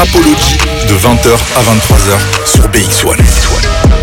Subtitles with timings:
[0.00, 0.56] Rapology
[0.88, 3.99] de 20h à 23h sur BX1.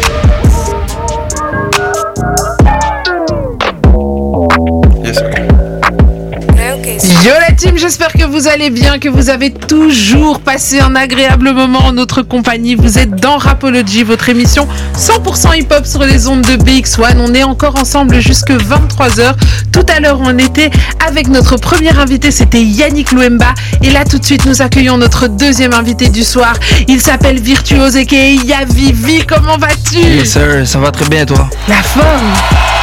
[7.58, 11.91] Team, j'espère que vous allez bien, que vous avez toujours passé un agréable moment en
[11.91, 12.75] notre compagnie.
[12.75, 17.17] Vous êtes dans Rapology, votre émission 100% hip-hop sur les ondes de BX1.
[17.17, 19.34] On est encore ensemble jusque 23h.
[19.71, 20.70] Tout à l'heure, on était
[21.05, 23.54] avec notre premier invité, c'était Yannick Louemba.
[23.81, 26.53] Et là, tout de suite, nous accueillons notre deuxième invité du soir.
[26.88, 29.26] Il s'appelle Virtuose et Yavivi.
[29.27, 29.98] Comment vas-tu?
[29.98, 31.49] Yes sir, ça va très bien toi?
[31.67, 32.77] La forme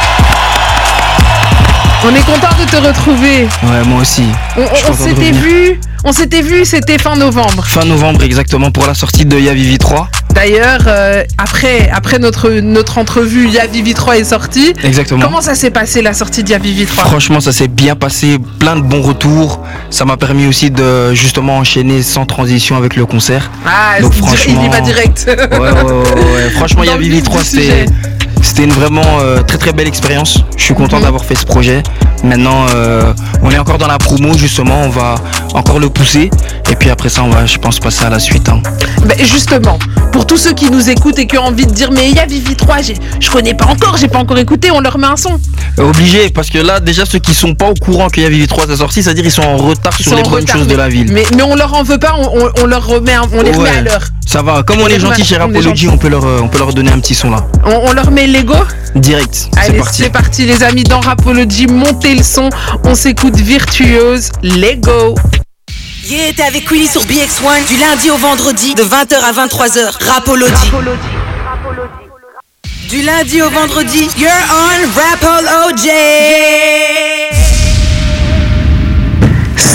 [2.05, 3.47] on est content de te retrouver.
[3.63, 4.23] Ouais, moi aussi.
[4.57, 7.65] On, s'était vu, on s'était vu, c'était fin novembre.
[7.65, 10.09] Fin novembre, exactement, pour la sortie de Yavivi 3.
[10.33, 14.73] D'ailleurs, euh, après, après notre, notre entrevue, Yavivi 3 est sortie.
[14.83, 15.23] Exactement.
[15.23, 18.75] Comment ça s'est passé la sortie de Yavivi 3 Franchement, ça s'est bien passé, plein
[18.75, 19.61] de bons retours.
[19.89, 23.49] Ça m'a permis aussi de justement enchaîner sans transition avec le concert.
[23.65, 25.25] Ah, Donc, franchement, il y va direct.
[25.27, 27.85] Ouais, ouais, ouais, Franchement, Yavivi 3, c'est
[28.45, 30.37] c'était une vraiment euh, très très belle expérience.
[30.55, 31.03] Je suis content mhm.
[31.03, 31.81] d'avoir fait ce projet.
[32.23, 34.81] Maintenant, euh, on est encore dans la promo justement.
[34.83, 35.15] On va
[35.55, 36.29] encore le pousser.
[36.71, 38.49] Et puis après ça, on va, je pense, passer à la suite.
[38.49, 38.61] Hein.
[39.05, 39.77] Ben, justement,
[40.11, 42.19] pour tous ceux qui nous écoutent et qui ont envie de dire mais il y
[42.19, 42.77] a Vivi 3,
[43.19, 45.39] je connais pas encore, j'ai pas encore écouté, on leur met un son.
[45.77, 48.47] Obligé, parce que là, déjà ceux qui sont pas au courant qu'il y a Vivi
[48.47, 51.11] 3 est sorti, c'est-à-dire ils sont en retard sur les bonnes choses de la ville.
[51.11, 54.03] Mais, mais on leur en veut pas, on, leur remet, on les remet à l'heure.
[54.25, 56.73] Ça va, comme on, est gentil chez Rapology, on peut leur, euh, on peut leur
[56.73, 57.45] donner un petit son là.
[57.65, 58.55] On, leur met Lego
[58.95, 59.49] Direct.
[59.57, 60.45] Allez, c'est parti.
[60.45, 62.49] les amis dans Rapology, montez le son,
[62.83, 65.15] on s'écoute virtuose, Lego.
[66.07, 70.05] Yeah, t'es avec Willy sur BX1 du lundi au vendredi de 20h à 23h.
[70.07, 70.71] Rapology.
[72.89, 75.89] Du lundi au vendredi, you're on Rapology.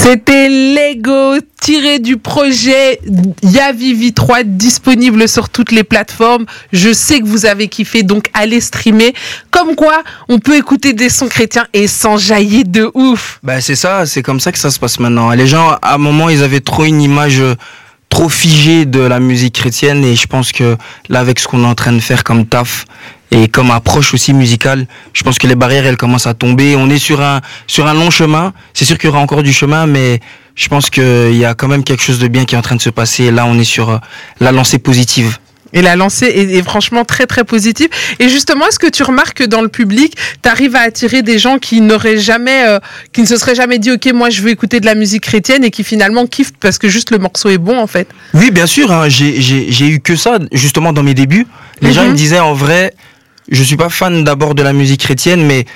[0.03, 2.99] C'était Lego tiré du projet
[3.43, 6.47] Yavivi 3 disponible sur toutes les plateformes.
[6.73, 9.13] Je sais que vous avez kiffé, donc allez streamer.
[9.51, 13.41] Comme quoi, on peut écouter des sons chrétiens et s'enjailler de ouf.
[13.43, 15.33] Bah c'est ça, c'est comme ça que ça se passe maintenant.
[15.33, 17.55] Les gens, à un moment, ils avaient trop une image euh,
[18.09, 20.79] trop figée de la musique chrétienne et je pense que
[21.11, 22.87] là, avec ce qu'on est en train de faire comme taf,
[23.31, 26.75] et comme approche aussi musicale, je pense que les barrières elles commencent à tomber.
[26.77, 28.53] On est sur un sur un long chemin.
[28.75, 30.21] C'est sûr qu'il y aura encore du chemin, mais
[30.57, 32.77] je pense qu'il y a quand même quelque chose de bien qui est en train
[32.77, 33.25] de se passer.
[33.25, 33.99] Et là, on est sur euh,
[34.41, 35.39] la lancée positive.
[35.73, 37.89] Et la lancée est, franchement très très positive.
[38.19, 41.39] Et justement, est-ce que tu remarques que dans le public, tu arrives à attirer des
[41.39, 42.81] gens qui n'auraient jamais, euh,
[43.13, 45.63] qui ne se seraient jamais dit, ok, moi je veux écouter de la musique chrétienne
[45.63, 48.09] et qui finalement kiffent parce que juste le morceau est bon en fait?
[48.35, 48.91] Oui, bien sûr.
[48.91, 49.09] Hein.
[49.09, 51.47] j'ai eu que ça justement dans mes débuts.
[51.83, 52.93] Les gens ils me disaient en vrai,
[53.51, 55.67] je suis pas fan d'abord de la musique chrétienne, mais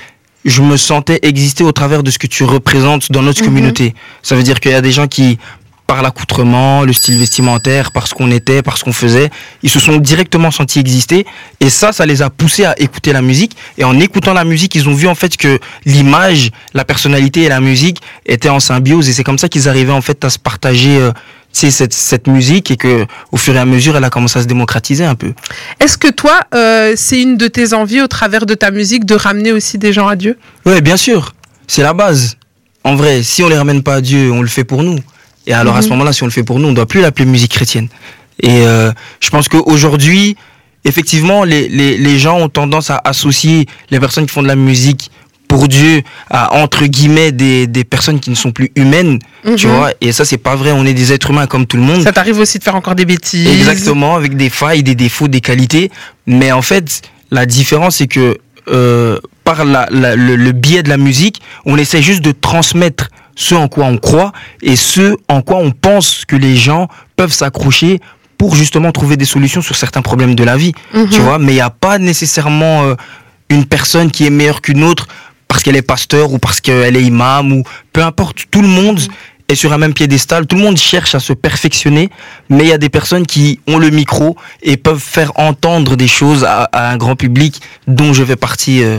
[0.45, 3.47] je me sentais exister au travers de ce que tu représentes dans notre mhm.
[3.47, 3.95] communauté.
[4.23, 5.39] Ça veut dire qu'il y a des gens qui,
[5.87, 9.31] par l'accoutrement, le style vestimentaire, par ce qu'on était, par ce qu'on faisait,
[9.63, 11.27] ils se sont directement sentis exister.
[11.61, 13.57] Et ça, ça les a poussés à écouter la musique.
[13.77, 17.49] Et en écoutant la musique, ils ont vu en fait que l'image, la personnalité et
[17.49, 19.09] la musique étaient en symbiose.
[19.09, 21.13] Et c'est comme ça qu'ils arrivaient en fait à se partager euh,
[21.54, 24.47] cette, cette musique et que au fur et à mesure elle a commencé à se
[24.47, 25.32] démocratiser un peu.
[25.81, 29.15] Est-ce que toi euh, c'est une de tes envies au travers de ta musique de
[29.15, 30.38] ramener aussi des gens à Dieu?
[30.66, 31.34] Oui bien sûr,
[31.66, 32.37] c'est la base.
[32.82, 34.98] En vrai, si on les ramène pas à Dieu, on le fait pour nous.
[35.47, 35.94] Et alors à ce mhm.
[35.94, 37.88] moment-là, si on le fait pour nous, on doit plus l'appeler musique chrétienne.
[38.42, 40.36] Et euh, je pense qu'aujourd'hui,
[40.84, 44.56] effectivement, les, les, les gens ont tendance à associer les personnes qui font de la
[44.56, 45.10] musique
[45.49, 49.19] pour Dieu à entre guillemets des, des personnes qui ne sont plus humaines,
[49.56, 49.72] tu mhm.
[49.75, 49.93] vois.
[50.00, 50.72] Et ça c'est pas vrai.
[50.72, 52.03] On est des êtres humains comme tout le monde.
[52.03, 53.49] Ça t'arrive aussi de faire encore des bêtises.
[53.49, 55.91] Exactement, avec des failles, des défauts, des qualités.
[56.27, 58.38] Mais en fait, la différence c'est que
[58.69, 63.54] euh, par la, le, le biais de la musique, on essaie juste de transmettre ce
[63.54, 68.00] en quoi on croit et ce en quoi on pense que les gens peuvent s'accrocher
[68.38, 71.09] pour justement trouver des solutions sur certains problèmes de la vie, mhm.
[71.09, 71.38] tu vois.
[71.38, 72.94] Mais il n'y a pas nécessairement euh,
[73.49, 75.09] une personne qui est meilleure qu'une autre
[75.54, 78.98] parce qu'elle est pasteur ou parce qu'elle est imam ou peu importe, tout le monde
[79.47, 82.10] est sur un même piédestal, tout le monde cherche à se perfectionner,
[82.50, 86.09] mais il y a des personnes qui ont le micro et peuvent faire entendre des
[86.09, 88.98] choses à, un grand public dont je fais partie euh,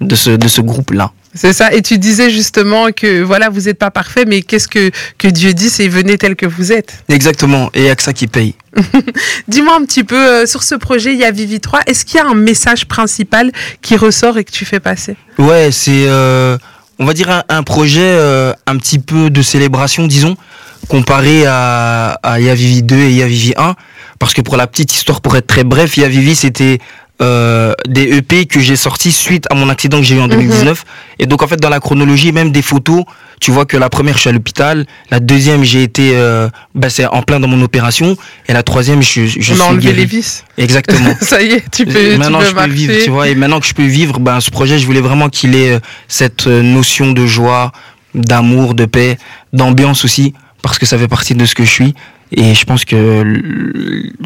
[0.00, 1.12] de ce, de ce groupe-là.
[1.34, 1.74] C'est ça.
[1.74, 5.52] Et tu disais justement que voilà, vous n'êtes pas parfait, mais qu'est-ce que, que Dieu
[5.52, 7.04] dit, c'est venez tel que vous êtes.
[7.10, 7.70] Exactement.
[7.74, 8.54] Et il n'y a que ça qui paye.
[9.48, 11.80] Dis-moi un petit peu euh, sur ce projet, il y a Vivi 3.
[11.86, 15.16] Est-ce qu'il y a un message principal qui ressort et que tu fais passer?
[15.38, 16.56] Ouais, c'est, euh,
[16.98, 20.36] on va dire, un, projet euh, un petit peu de célébration, disons,
[20.88, 23.74] comparé à, à Yavivi 2 et Yavivi 1.
[24.18, 26.78] Parce que pour la petite histoire, pour être très bref, Yavivi, c'était
[27.20, 30.78] euh, des EP que j'ai sortis suite à mon accident que j'ai eu en 2019.
[30.78, 30.84] Mhm.
[31.20, 33.04] Et donc en fait dans la chronologie, même des photos,
[33.42, 34.86] tu vois que la première, je suis à l'hôpital.
[35.10, 38.16] La deuxième, j'ai été, euh, bah, c'est en plein dans mon opération.
[38.46, 40.44] Et la troisième, je, je On suis enlevé les vis.
[40.58, 41.12] Exactement.
[41.20, 43.28] Ça y est, tu peux, maintenant tu peux je peux vivre, tu vois.
[43.28, 45.80] Et maintenant que je peux vivre, ben ce projet, je voulais vraiment qu'il ait euh,
[46.06, 47.72] cette euh, notion de joie,
[48.14, 49.18] d'amour, de paix,
[49.52, 51.94] d'ambiance aussi, parce que ça fait partie de ce que je suis.
[52.34, 53.24] Et je pense que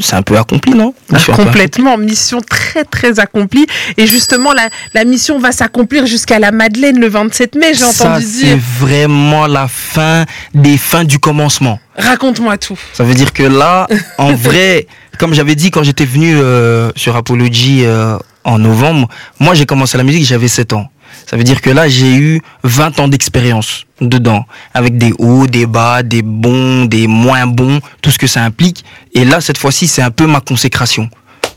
[0.00, 0.94] c'est un peu accompli, non?
[1.34, 3.66] Complètement, mission très très accomplie.
[3.96, 8.24] Et justement, la, la mission va s'accomplir jusqu'à la Madeleine le 27 mai, j'ai entendu
[8.24, 8.58] c'est dire.
[8.78, 10.24] vraiment la fin
[10.54, 11.80] des fins du commencement.
[11.96, 12.78] Raconte-moi tout.
[12.92, 13.88] Ça veut dire que là,
[14.18, 14.86] en vrai,
[15.18, 19.08] comme j'avais dit quand j'étais venu euh, sur Apology euh, en novembre,
[19.40, 20.90] moi j'ai commencé la musique, j'avais 7 ans.
[21.26, 25.66] Ça veut dire que là, j'ai eu 20 ans d'expérience dedans, avec des hauts, des
[25.66, 28.84] bas, des bons, des moins bons, tout ce que ça implique.
[29.12, 31.10] Et là, cette fois-ci, c'est un peu ma consécration.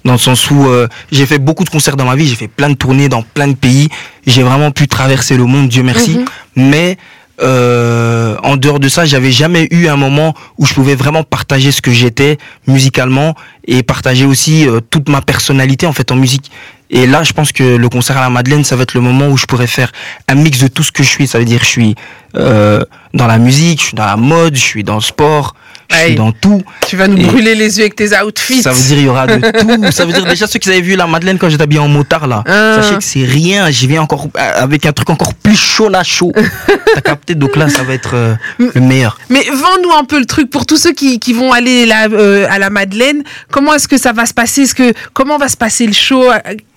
[0.06, 2.48] Dans le sens où euh, j'ai fait beaucoup de concerts dans ma vie, j'ai fait
[2.48, 3.89] plein de tournées dans plein de pays,
[4.25, 6.18] j'ai vraiment pu traverser le monde, Dieu merci.
[6.18, 6.25] Mhm.
[6.56, 6.98] Mais
[7.42, 11.72] euh, en dehors de ça, j'avais jamais eu un moment où je pouvais vraiment partager
[11.72, 13.36] ce que j'étais musicalement
[13.68, 16.50] et partager aussi euh, toute ma personnalité en fait en musique.
[16.91, 19.27] Et là, je pense que le concert à la Madeleine, ça va être le moment
[19.27, 19.91] où je pourrais faire
[20.27, 21.27] un mix de tout ce que je suis.
[21.27, 21.95] Ça veut dire, je suis
[22.36, 22.83] euh,
[23.13, 25.56] dans la musique, je suis dans la mode, je suis dans le sport,
[25.91, 26.63] je suis dans tout.
[26.88, 28.63] Tu vas nous Et- brûler les yeux avec tes outfits.
[28.63, 29.36] Ça veut dire il y aura de
[29.86, 29.91] tout.
[29.91, 32.25] Ça veut dire déjà ceux qui avaient vu la Madeleine quand j'étais habillé en motard
[32.25, 32.44] là.
[32.47, 32.81] Ah.
[32.81, 33.69] Sachez que c'est rien.
[33.69, 36.31] J'y viens encore euh, avec un truc encore plus chaud là chaud.
[36.95, 37.36] T'as capté?
[37.36, 39.19] Donc là ça va être euh, le meilleur.
[39.30, 42.47] Mais vends-nous un peu le truc pour tous ceux qui, qui vont aller là, euh,
[42.50, 43.24] à la Madeleine.
[43.51, 44.63] Comment est-ce que ça va se passer?
[44.63, 46.24] Est-ce que comment va se passer le show?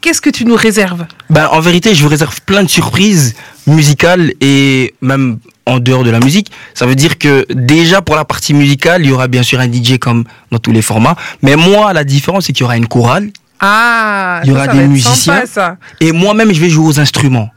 [0.02, 3.34] Qu'est-ce que tu nous réserves Ben en vérité je vous réserve plein de surprises
[3.68, 6.50] musicales et même en dehors de la musique.
[6.74, 9.70] Ça veut dire que déjà pour la partie musicale il y aura bien sûr un
[9.72, 11.14] DJ comme dans tous les formats.
[11.40, 14.72] Mais moi la différence c'est qu'il y aura une chorale Ah, Il y aura ça
[14.72, 15.34] des musiciens.
[15.34, 15.76] sympa, ça.
[16.00, 17.48] et moi-même je vais jouer aux instruments.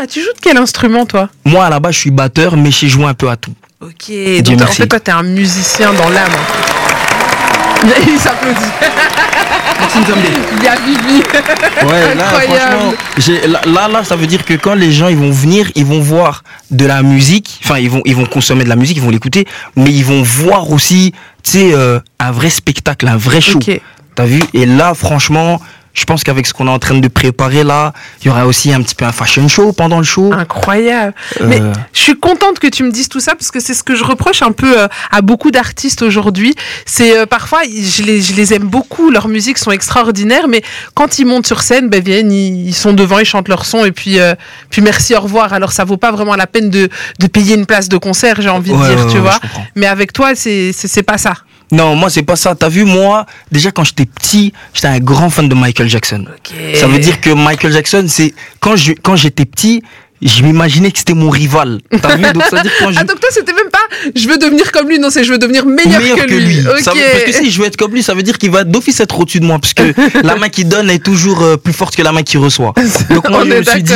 [0.00, 1.28] Ah, tu joues de quel instrument toi?
[1.44, 3.54] Moi à la base je suis batteur mais j'ai joué un peu à tout.
[3.80, 4.76] Ok, Dieu donc en merci.
[4.82, 6.30] fait toi t'es un musicien dans l'âme.
[8.06, 8.60] Il s'applaudit.
[10.58, 11.22] Il y a Bibi.
[11.86, 12.96] Ouais, là, Incroyable.
[13.18, 15.84] franchement, là, là, là, ça veut dire que quand les gens ils vont venir, ils
[15.86, 19.02] vont voir de la musique, enfin, ils vont, ils vont consommer de la musique, ils
[19.02, 19.46] vont l'écouter,
[19.76, 21.12] mais ils vont voir aussi,
[21.42, 23.58] tu sais, euh, un vrai spectacle, un vrai show.
[24.14, 24.40] T'as vu?
[24.54, 25.60] Et là, franchement,
[25.92, 28.72] je pense qu'avec ce qu'on est en train de préparer là, il y aura aussi
[28.72, 30.32] un petit peu un fashion show pendant le show.
[30.32, 31.14] Incroyable.
[31.40, 31.60] Euh, Mais
[31.92, 34.04] je suis contente que tu me dises tout ça parce que c'est ce que je
[34.04, 36.54] reproche un peu euh, à beaucoup d'artistes aujourd'hui.
[36.86, 40.62] C'est euh, parfois, je les, je les aime beaucoup, leurs musiques sont extraordinaires, mais
[40.94, 43.84] quand ils montent sur scène, ben viennent, ils, ils sont devant, ils chantent leur son
[43.84, 44.34] et puis, euh,
[44.70, 45.52] puis merci, au revoir.
[45.52, 46.88] Alors ça vaut pas vraiment la peine de,
[47.18, 49.38] de payer une place de concert, j'ai envie de dire, ouais, tu ouais, vois.
[49.74, 51.34] Mais avec toi, c'est pas ça.
[51.72, 52.54] Non, moi, c'est pas ça.
[52.54, 56.24] T'as vu, moi, déjà quand j'étais petit, j'étais un grand fan de Michael Jackson.
[56.74, 59.82] Ça veut dire que Michael Jackson, c'est quand je quand j'étais petit,
[60.22, 61.80] je m'imaginais que c'était mon rival.
[62.02, 62.22] T'as vu?
[62.32, 63.78] Donc ça dire quand je Ah donc toi c'était même pas
[64.14, 66.60] je veux devenir comme lui, non c'est je veux devenir meilleur, meilleur que, lui.
[66.60, 66.80] Ok.
[66.80, 68.64] Ça veut- parce que si je veux être comme lui, ça veut dire qu'il va
[68.64, 69.94] d'office être au-dessus de moi, parce que
[70.26, 72.74] la main qui donne est toujours euh, plus forte que la main qui reçoit.
[73.10, 73.92] Donc moi On je me suis dit,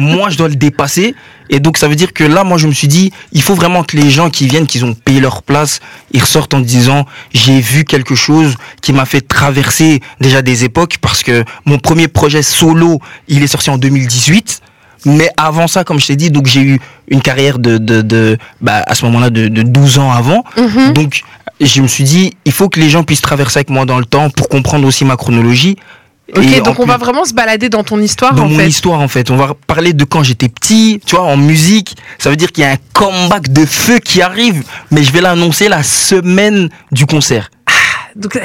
[0.00, 1.14] moi je dois le dépasser.
[1.50, 3.82] Et donc ça veut dire que là, moi je me suis dit, il faut vraiment
[3.82, 5.80] que les gens qui viennent, qui ont payé leur place,
[6.12, 10.98] ils ressortent en disant, j'ai vu quelque chose qui m'a fait traverser déjà des époques,
[11.00, 14.60] parce que mon premier projet solo, il est sorti en 2018.
[15.08, 18.38] Mais avant ça, comme je t'ai dit, donc j'ai eu une carrière de, de, de
[18.60, 20.44] bah, à ce moment-là de, de 12 ans avant.
[20.56, 20.92] Mhm.
[20.92, 21.22] Donc,
[21.60, 24.04] je me suis dit, il faut que les gens puissent traverser avec moi dans le
[24.04, 25.76] temps pour comprendre aussi ma chronologie.
[26.36, 28.68] Ok, Et donc on va vraiment se balader dans ton histoire dans en mon fait.
[28.68, 29.30] histoire en fait.
[29.30, 31.96] On va parler de quand j'étais petit, tu vois, en musique.
[32.18, 35.22] Ça veut dire qu'il y a un comeback de feu qui arrive, mais je vais
[35.22, 37.50] l'annoncer la semaine du concert.
[38.14, 38.40] Donc, euh,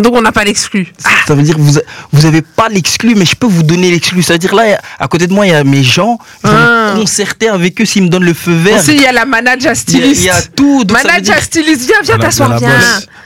[0.00, 0.92] donc on n'a pas l'exclu.
[1.04, 1.78] Ah, Ça veut dire que vous,
[2.12, 4.22] vous avez pas l'exclu, mais je peux vous donner l'exclu.
[4.22, 6.18] Ça veut dire là, à côté de moi, il y a mes gens.
[6.44, 6.92] Je vais Ah.
[6.94, 8.80] me concerter avec eux s'ils me donnent le feu vert.
[8.82, 10.20] sait, il y a la manager Il y a, styliste.
[10.22, 10.84] il y a tout.
[10.84, 12.70] donc Manager dire- styliste, viens, viens t'asseoir, viens.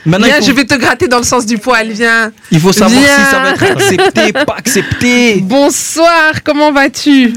[0.05, 2.31] Maintenant, viens, faut- je vais te gratter dans le sens du poil, viens.
[2.51, 3.15] Il faut savoir Viens.
[3.25, 5.35] si ça va être accepté, pas accepté.
[5.41, 7.33] Bonsoir, comment vas-tu?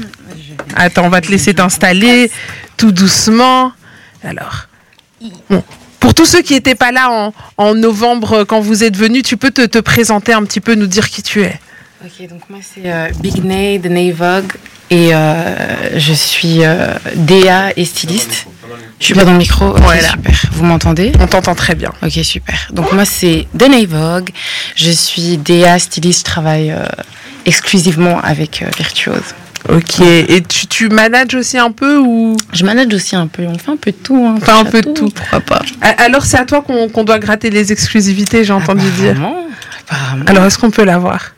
[0.75, 2.31] Attends, on va te laisser t'installer
[2.77, 3.71] tout doucement.
[4.23, 4.67] Alors,
[5.49, 5.63] bon.
[6.05, 9.23] Pour tous ceux qui n'étaient pas là en, en novembre euh, quand vous êtes venus,
[9.23, 11.59] tu peux te, te présenter un petit peu, nous dire qui tu es.
[12.05, 14.53] Ok, donc moi c'est euh, Big Nay de Nay Vogue
[14.91, 18.45] et euh, je suis euh, DA et styliste.
[18.99, 20.09] Je suis pas dans le micro, ok, Voilà.
[20.11, 20.43] super.
[20.51, 21.11] Vous m'entendez?
[21.19, 21.91] On t'entend très bien.
[22.03, 22.67] Ok, super.
[22.71, 24.29] Donc moi c'est de Vogue,
[24.75, 26.75] je suis DA styliste, je travaille
[27.47, 29.33] exclusivement avec Virtuose.
[29.67, 32.37] Ok, et tu, tu manages aussi un peu ou?
[32.53, 34.23] Je manage aussi un peu, on fait un peu de tout.
[34.25, 35.09] Hein, fait un peu de tout.
[35.09, 35.61] Pourquoi pas
[35.97, 39.15] Alors c'est à toi qu'on qu'on doit gratter les exclusivités, j'ai entendu dire.
[39.89, 40.25] Apparemment.
[40.27, 41.31] Alors est-ce qu'on peut l'avoir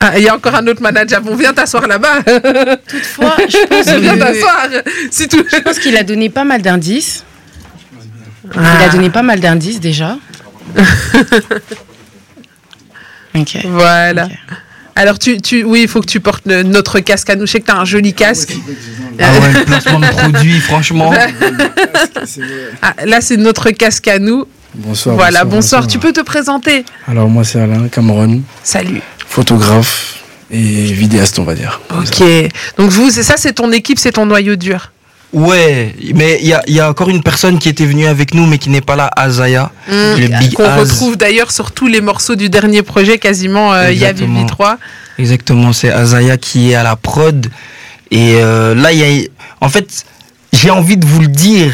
[0.00, 1.20] Ah, il y a encore un autre manager.
[1.20, 2.22] Bon, viens t'asseoir là-bas.
[2.88, 4.68] Toutefois, je pense viens t'asseoir.
[5.10, 5.44] Si tout.
[5.50, 7.24] je pense qu'il a donné pas mal d'indices.
[8.44, 8.84] Il Ah.
[8.84, 10.16] a donné pas mal d'indices déjà.
[13.34, 13.58] ok.
[13.66, 14.24] Voilà.
[14.24, 14.30] Ok.
[14.94, 17.46] Alors, tu, tu, oui, il faut que tu portes le- notre casque à nous.
[17.46, 18.52] Je sais que tu as un joli casque.
[19.18, 21.12] Ah ouais, le placement de produit, franchement.
[22.82, 24.46] Ah, là, c'est notre casque à nous.
[24.74, 25.16] Bonsoir.
[25.16, 25.86] voilà, bonsoir.
[25.86, 29.02] Tu peux te présenter Alors, moi, c'est Alain Cameron, Salut.
[29.26, 30.18] photographe
[30.50, 31.80] et vidéaste, on va dire.
[31.96, 32.22] Ok.
[32.78, 34.92] Donc, vous, c'est ça, c'est ton équipe, c'est ton noyau dur.
[35.32, 38.34] Ouais, mais il y a, il y a encore une personne qui était venue avec
[38.34, 39.70] nous, mais qui n'est pas là, Azaya.
[39.88, 40.90] Le Big Qu'on Az.
[40.92, 43.72] retrouve d'ailleurs sur tous les morceaux du dernier projet, quasiment.
[43.72, 44.34] euh, Il y a Exactement.
[44.40, 44.78] Vivi 3.
[45.18, 47.46] Exactement, c'est Azaya qui est à la prod.
[48.10, 49.28] Et euh, là, il y a.
[49.62, 50.04] En fait,
[50.52, 51.72] j'ai envie de vous le dire,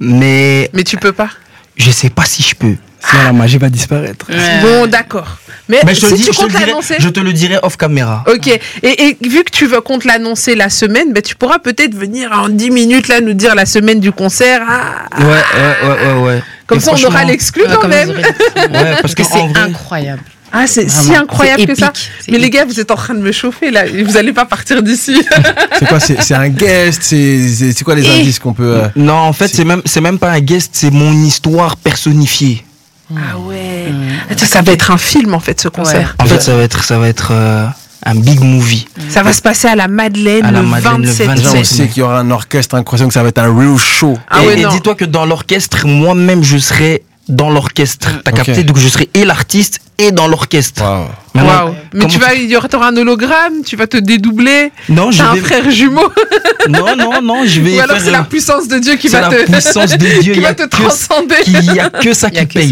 [0.00, 1.30] mais Mais tu peux pas.
[1.76, 2.74] je sais pas si je peux.
[3.08, 4.26] Sinon, la magie va disparaître.
[4.28, 4.36] Ouais.
[4.62, 5.38] Bon, d'accord.
[5.68, 6.94] Mais Mais je te, si le dis, tu je, te le comptes dirai, l'annoncer.
[6.98, 8.24] je te le dirai off caméra.
[8.26, 8.48] Ok.
[8.48, 12.30] Et, et vu que tu veux compte l'annoncer la semaine, ben, tu pourras peut-être venir
[12.32, 14.60] en 10 minutes là nous dire la semaine du concert.
[14.68, 16.22] Ah, Ouais, ouais, ouais, ouais.
[16.22, 16.42] ouais.
[16.66, 18.10] comme Et ça, on aura l'exclu quand même.
[18.10, 20.22] Ouais, parce que c'est vrai, incroyable.
[20.52, 21.86] Ah, c'est si incroyable que ça.
[21.90, 22.10] épique.
[22.28, 23.84] Mais les gars, vous êtes en train de me chauffer là.
[24.04, 25.14] Vous allez pas partir d'ici.
[25.78, 26.98] C'est quoi C'est c'est un guest?
[27.04, 28.64] C'est c'est- c'est quoi les Et- indices qu'on peut.
[28.78, 31.76] euh, Non, en fait, C'est- c'est même, c'est même pas un guest, c'est mon histoire
[31.76, 32.64] personnifiée.
[33.16, 33.92] Ah ouais.
[34.30, 36.16] Attends, ça va être un film en fait ce concert.
[36.18, 37.66] En fait, ça va être, ça va être euh,
[38.06, 38.86] un big movie.
[39.08, 41.36] Ça va se passer à la Madeleine, À la le, Madeleine, le 27 27.
[41.44, 43.76] Déjà, on sait qu'il y aura un orchestre incroyable, que ça va être un real
[43.76, 44.16] show.
[44.28, 48.08] Ah et ouais, et dis-toi que dans l'orchestre, moi-même, je serai dans l'orchestre.
[48.24, 48.36] T'as Ok.
[48.42, 50.82] capté Donc je serai et l'artiste et dans l'orchestre.
[51.34, 51.74] Waouh.
[51.94, 54.72] Mais tu vas, il y aura un hologramme, tu vas te dédoubler.
[54.88, 55.40] Non, je T'as un vais.
[55.40, 56.02] frère jumeau.
[56.68, 57.78] Non, non, non, je vais.
[57.78, 59.92] Ou alors faire, c'est la euh, puissance de Dieu qui c'est va la te, puissance
[59.96, 60.34] de Dieu.
[60.34, 61.36] qui va te transcender.
[61.46, 62.68] il y a que ça qui paye.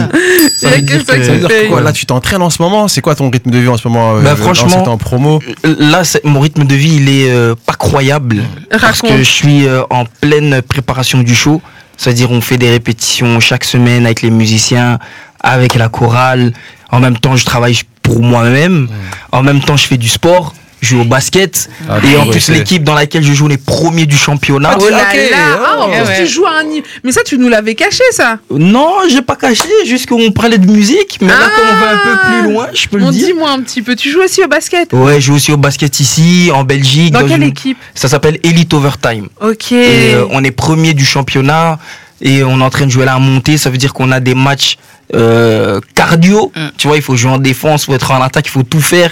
[0.55, 0.69] ça.
[0.69, 1.71] Il a que qui paye.
[1.83, 2.87] Là, tu t'entraînes en ce moment?
[2.87, 4.89] C'est quoi ton rythme de vie en ce moment euh, Bah, euh, franchement- là, c'est
[4.91, 5.41] en promo.
[5.65, 8.43] Là, c'est- mon rythme de vie, il est euh, pas croyable.
[8.79, 11.63] Parce que je suis euh, en pleine préparation du show.
[11.99, 14.99] C'est-à-dire, on fait des répétitions chaque semaine avec les musiciens,
[15.41, 16.53] avec la chorale.
[16.91, 18.89] En même temps, je travaille pour moi-même.
[19.33, 20.55] En même temps, je fais du sport.
[20.81, 21.69] Je joue au basket.
[21.89, 24.77] Ah, et en plus, l'équipe dans laquelle je joue, on est premier du championnat.
[24.81, 25.37] Oh là ok, là.
[25.67, 25.91] Ah, en oh.
[25.91, 26.19] plus, Ouais.
[26.21, 26.87] tu joues à un niveau.
[27.03, 28.39] Mais ça, tu nous l'avais caché, ça.
[28.51, 31.19] Non, j'ai pas caché, juste qu'on parlait de musique.
[31.21, 31.51] Mais là, Ah.
[31.57, 33.27] comme on va un peu plus loin, je peux On le dire.
[33.27, 33.97] dis-moi un petit peu.
[33.97, 34.93] Tu joues aussi au basket?
[34.93, 37.13] Ouais, je joue aussi au basket ici, en Belgique.
[37.13, 37.79] Dans quelle une- équipe?
[37.95, 39.29] Ça s'appelle Elite Overtime.
[39.41, 39.73] Ok.
[39.73, 41.79] Et euh, on est premier du championnat
[42.23, 43.59] et on est en train de jouer là à monter.
[43.59, 44.77] Ça veut dire qu'on a des matchs
[45.15, 46.53] euh, cardio.
[46.55, 46.61] Mm.
[46.77, 48.81] Tu vois, il faut jouer en défense, il faut être en attaque, il faut tout
[48.81, 49.11] faire.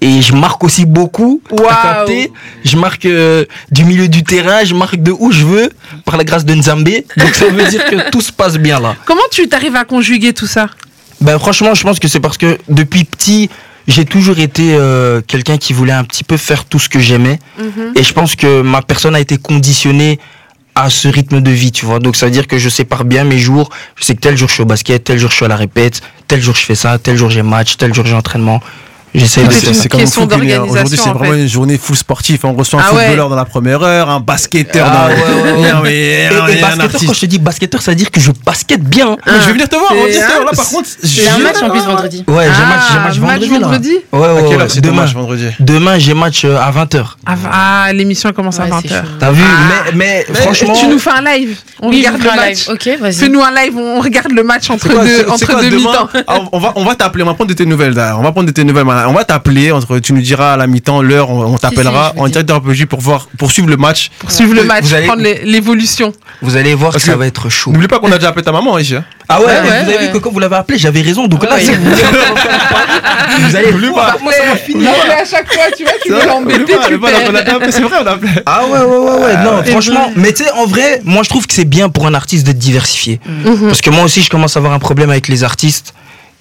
[0.00, 1.40] Et je marque aussi beaucoup.
[1.56, 2.30] Capté
[2.64, 5.70] Je marque euh, du milieu du terrain, je marque de où je veux,
[6.04, 7.06] par la grâce de Nzambé.
[7.16, 8.94] Donc ça veut dire que tout se passe bien là.
[9.06, 10.68] Comment tu t'arrives à conjuguer tout ça?
[11.20, 13.48] Ben franchement, je pense que c'est parce que depuis petit,
[13.88, 17.38] j'ai toujours été euh, quelqu'un qui voulait un petit peu faire tout ce que j'aimais.
[17.94, 20.18] Et je pense que ma personne a été conditionnée
[20.74, 22.00] à ce rythme de vie, tu vois.
[22.00, 23.70] Donc ça veut dire que je sépare bien mes jours.
[23.96, 25.56] Je sais que tel jour je suis au basket, tel jour je suis à la
[25.56, 28.60] répète, tel jour je fais ça, tel jour j'ai match, tel jour j'ai entraînement.
[29.14, 30.50] J'essaie Ah, de c'est comme Aujourd'hui,
[30.96, 31.40] c'est en vraiment fait.
[31.42, 32.44] une journée full sportif.
[32.44, 33.00] On reçoit un Ah ouais.
[33.02, 35.94] footballeur dans la première heure, un basketteur Ah dans ouais, ouais, ouais.
[35.94, 38.30] et un- et Et, basketteur, quand je te dis basketteur, ça veut dire que je
[38.44, 39.16] basket bien.
[39.26, 40.88] Mais Je vais venir te voir, on là par contre.
[41.02, 42.24] A un match en plus vendredi.
[42.28, 43.48] Ouais, j'ai Ah, match, j'ai match vendredi.
[43.48, 45.06] vendredi Ouais, ouais, ouais, demain.
[45.06, 47.16] vendredi Demain, j'ai match euh, à 20h.
[47.24, 49.00] Ah, ah, l'émission commence à Ouais, c'est 20h.
[49.02, 49.08] chaud.
[49.18, 49.60] T'as vu Ah.
[49.86, 50.74] mais, mais, Mais franchement.
[50.78, 51.56] Tu nous fais un live.
[51.80, 52.68] On regarde le match.
[52.68, 53.14] Ok, vas-y.
[53.14, 56.08] Fais-nous un live, on regarde le match entre deux, mi-temps.
[56.26, 57.94] Ah, on va, on va t'appeler, on va prendre de tes nouvelles.
[57.94, 58.16] là.
[58.18, 58.84] On va prendre de tes nouvelles.
[59.08, 59.72] On va t'appeler.
[59.72, 61.30] Entre, tu nous diras à la mi-temps l'heure.
[61.30, 62.42] On, on t'appellera si, veux en dire.
[62.44, 64.10] direct de RPG pour voir, pour suivre le match.
[64.18, 66.12] Pour suivre le match, Vous allez- prendre l'évolution.
[66.42, 67.72] Vous allez voir Parce que ça va être chaud.
[67.72, 68.94] N'oublie pas qu'on a déjà appelé ta maman ici.
[68.96, 69.04] hein.
[69.28, 70.06] Ah ouais, Ouais, mais ouais, vous avez ouais.
[70.06, 71.26] vu que quand vous l'avez appelé, j'avais raison.
[71.26, 71.78] Donc là, Ouais, c'est ouais.
[73.40, 74.18] vous allez N'oublie voir pas.
[74.18, 74.90] comment ça va finir.
[74.90, 77.10] Non, mais à chaque fois, tu vois, tu veux l'embêter, tu perds.
[77.70, 78.30] C'est vrai, on a appelé.
[78.46, 79.36] Ah ouais, ouais, ouais, ouais.
[79.44, 82.14] Non, franchement, mais tu sais, en vrai, moi je trouve que c'est bien pour un
[82.14, 83.20] artiste d'être diversifié.
[83.26, 83.66] Mhm.
[83.68, 85.92] Parce que moi aussi, je commence à avoir un problème avec les artistes.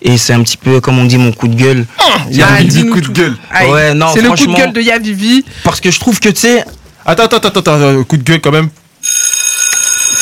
[0.08, 1.86] Et c'est un petit peu, comme on dit, mon coup de gueule.
[1.98, 3.36] Ah, dis-nous coup de gueule.
[3.52, 3.70] Aïe.
[3.70, 5.44] Ouais, non, C'est le coup de gueule de Yavivi.
[5.64, 6.64] Parce que je trouve que, tu sais,
[7.08, 8.70] Attends, attends, attends, attends, coup de gueule quand même.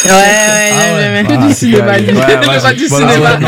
[0.03, 1.25] Ouais, ouais, ouais, ouais.
[1.29, 1.99] Ah, du cinéma,
[2.73, 3.39] du cinéma.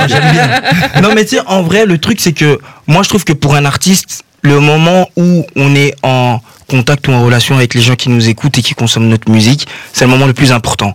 [1.02, 3.56] non, mais tu sais, en vrai, le truc, c'est que moi, je trouve que pour
[3.56, 6.40] un artiste, le moment où on est en
[6.70, 9.68] contact ou en relation avec les gens qui nous écoutent et qui consomment notre musique,
[9.92, 10.94] c'est le moment le plus important.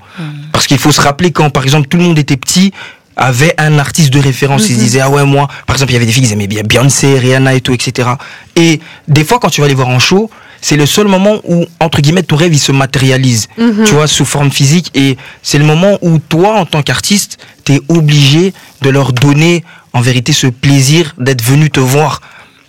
[0.53, 2.73] Parce qu'il faut se rappeler quand, par exemple, tout le monde était petit,
[3.21, 4.69] avait un artiste de référence.
[4.69, 6.47] Ils se disaient, ah ouais, moi, par exemple, il y avait des filles qui aimaient
[6.49, 8.09] bien Beyoncé, Rihanna et tout, etc.
[8.57, 10.31] Et des fois, quand tu vas les voir en show,
[10.63, 13.49] c'est le seul moment où, entre guillemets, ton rêve, il se matérialise.
[13.57, 14.91] Tu vois, sous forme physique.
[14.95, 20.01] Et c'est le moment où toi, en tant qu'artiste, t'es obligé de leur donner, en
[20.01, 22.21] vérité, ce plaisir d'être venu te voir.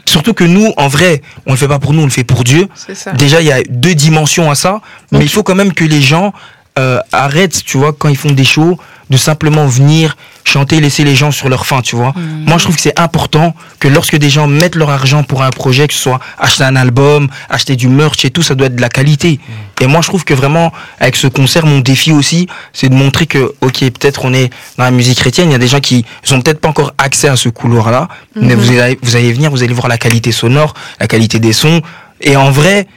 [0.06, 2.44] surtout que nous, en vrai, on le fait pas pour nous, on le fait pour
[2.44, 2.68] Dieu.
[2.76, 3.12] C'est ça.
[3.14, 4.82] Déjà, il y a deux dimensions à ça,
[5.12, 6.34] mais il faut quand même que les gens
[6.78, 8.78] euh, arrêtent, tu vois, quand ils font des shows,
[9.12, 10.16] de simplement venir
[10.46, 12.14] chanter, laisser les gens sur leur faim, tu vois.
[12.16, 15.50] Moi, je trouve que c'est important que lorsque des gens mettent leur argent pour un
[15.50, 18.76] projet, que ce soit acheter un album, acheter du merch et tout, ça doit être
[18.76, 19.40] de la qualité.
[19.82, 23.26] Et moi, je trouve que vraiment, avec ce concert, mon défi aussi, c'est de montrer
[23.26, 26.06] que, ok, peut-être on est dans la musique chrétienne, il y a des gens qui
[26.32, 29.64] ont peut-être pas encore accès à ce couloir-là, mais vous allez, vous allez venir, vous
[29.64, 31.82] allez voir la qualité sonore, la qualité des sons,
[32.22, 32.88] et en vrai,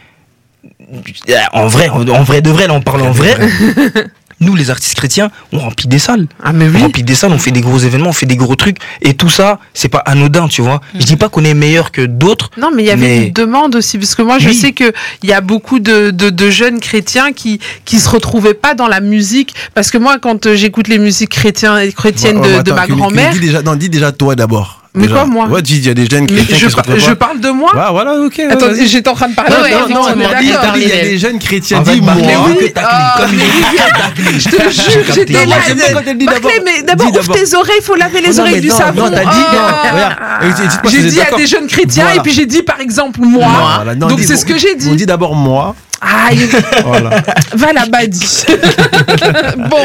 [1.52, 3.36] en vrai, en vrai de vrai, là on parle en vrai.
[4.44, 6.26] Nous, les artistes chrétiens, on remplit des salles.
[6.42, 8.54] Ah, mais On remplit des salles, on fait des gros événements, on fait des gros
[8.56, 8.76] trucs.
[9.00, 10.80] Et tout ça, c'est pas anodin, tu vois.
[10.98, 12.50] Je dis pas qu'on est meilleur que d'autres.
[12.58, 14.54] Non, mais il y avait Mais- une demande aussi, parce que moi, je Oui.
[14.54, 18.54] sais que il y a beaucoup de, de, de jeunes chrétiens qui qui se retrouvaient
[18.54, 22.28] pas dans la musique, parce que moi, quand euh, j'écoute les musiques chrétiennes Ouais, de,
[22.30, 24.82] ouais, de attends, ma grand-mère, Dis déjà, non, dis déjà toi d'abord.
[24.96, 25.14] Mais Déjà.
[25.22, 27.08] quoi, moi Ouais, dis, il y a des jeunes chrétiens je, qui se par- retrouvent
[27.08, 27.74] je parle de moi.
[27.74, 28.38] Ouais, voilà, ok.
[28.48, 28.86] Attends, vas-y.
[28.86, 29.50] j'étais en train de parler.
[29.50, 31.80] Ouais, de ouais, moi, on non, dis, t'as dit, il y a des jeunes chrétiens.
[31.80, 32.14] En fait, Dis-moi.
[32.14, 33.76] Barclay, oui, que ah, comme il oui.
[33.98, 34.38] taclé.
[34.38, 35.56] Je te jure, j'étais Non, là.
[35.74, 36.50] moi, Barclay, d'abord.
[36.64, 39.02] mais d'abord, Dis ouvre tes oreilles, il faut laver les Non, oreilles du non, savon.
[39.02, 42.46] non, t'as dit, non, dis- si J'ai dit à des jeunes chrétiens et puis j'ai
[42.46, 43.82] dit par exemple moi.
[43.96, 44.96] Non, Donc dis- c'est ce que j'ai On dit.
[44.96, 45.74] dit d'abord moi.
[46.06, 46.48] Aïe,
[46.84, 47.22] Voilà.
[47.54, 48.44] va là-bas dit.
[49.70, 49.82] bon,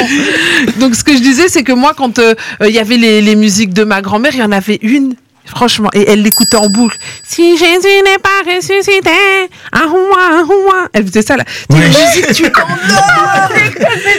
[0.78, 3.22] donc ce que je disais c'est que moi quand euh, euh, il y avait les,
[3.22, 5.16] les musiques de ma grand-mère, il y en avait une.
[5.46, 6.96] Franchement, et elle l'écoutait en boucle.
[7.24, 9.10] Si Jésus n'est pas ressuscité,
[9.72, 10.88] ah ouah, ah ouah.
[10.94, 11.44] Elle faisait ça là.
[11.44, 11.88] Tu sais, Ouais.
[11.88, 13.50] une musique, tu t'endors.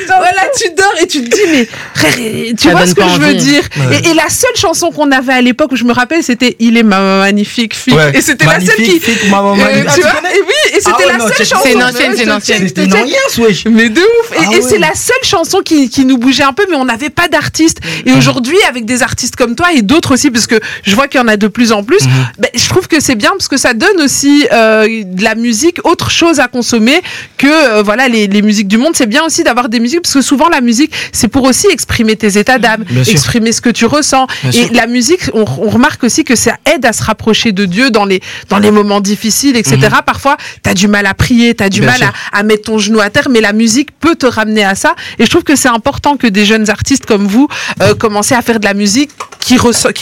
[0.09, 3.21] voilà, tu dors et tu te dis, mais frère, tu Ça vois ce que je
[3.21, 3.63] veux dire?
[3.77, 4.01] Ouais.
[4.05, 6.77] Et, et la seule chanson qu'on avait à l'époque où je me rappelle, c'était Il
[6.77, 7.95] est ma magnifique fille.
[7.95, 8.11] Ouais.
[8.17, 8.83] Et c'était la seule qui.
[8.83, 9.87] Magnifique, fille, maman, Euh, magnifique.
[9.89, 11.63] Ah, tu tu vois, connais et oui, et c'était Ah ouais, la non, seule chanson.
[11.65, 12.69] C'est une ancienne, c'est une ancienne.
[12.69, 13.65] C'était une wesh.
[13.67, 14.33] Mais de ouf.
[14.33, 14.63] Et, Ah et ouais.
[14.63, 17.79] c'est la seule chanson qui, qui nous bougeait un peu, mais on n'avait pas d'artistes.
[18.07, 21.21] Et aujourd'hui, avec des artistes comme toi et d'autres aussi, parce que je vois qu'il
[21.21, 22.01] y en a de plus en plus,
[22.39, 25.79] ben, je trouve que c'est bien parce que ça donne aussi euh, de la musique,
[25.85, 27.01] autre chose à consommer
[27.37, 28.93] que euh, voilà les, les musiques du monde.
[28.95, 32.17] C'est bien aussi d'avoir des musiques parce que souvent la musique, c'est pour aussi exprimer
[32.17, 33.13] tes états d'âme, Bien sûr.
[33.13, 34.27] exprimer ce que tu ressens.
[34.43, 34.69] Bien et sûr.
[34.73, 38.05] la musique, on, on remarque aussi que ça aide à se rapprocher de Dieu dans
[38.05, 39.79] les dans les moments difficiles, etc.
[40.05, 42.03] Parfois, tu as du mal à prier, tu as du Bien mal
[42.33, 44.95] à, à mettre ton genou à terre, mais la musique peut te ramener à ça.
[45.19, 47.49] Et je trouve que c'est important que des jeunes artistes comme vous
[47.83, 49.57] euh, commencez à faire de la musique qui,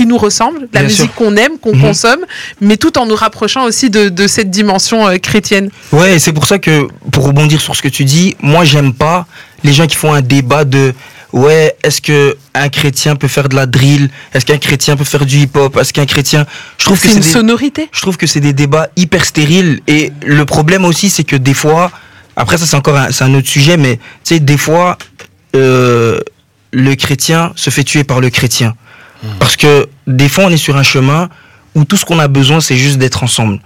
[0.06, 1.80] nous ressemble, de la Bien musique qu'on aime, qu'on Mhm.
[1.82, 2.24] consomme,
[2.60, 5.70] mais tout en nous rapprochant aussi de, de cette dimension euh, chrétienne.
[5.92, 8.92] Ouais, et c'est pour ça que, pour rebondir sur ce que tu dis, moi j'aime
[8.92, 9.26] pas
[9.64, 10.92] les gens qui font un débat de
[11.38, 14.10] ouais, est-ce que un chrétien peut faire de la drill?
[14.34, 15.76] Est-ce qu'un chrétien peut faire du hip-hop?
[15.76, 16.46] Est-ce qu'un chrétien?
[16.78, 17.28] Je trouve que C'est une des...
[17.28, 17.88] sonorité.
[17.92, 19.80] je trouve que c'est des débats hyper stériles.
[19.86, 21.90] Et le problème aussi c'est que des fois
[22.36, 24.98] après ça c'est encore un, c'est un autre sujet mais tu sais des fois
[25.56, 26.20] euh,
[26.72, 28.74] le chrétien se fait tuer par le chrétien.
[29.40, 31.28] Parce que des fois on est sur un chemin
[31.74, 33.58] où tout ce qu'on a besoin c'est juste d'être ensemble.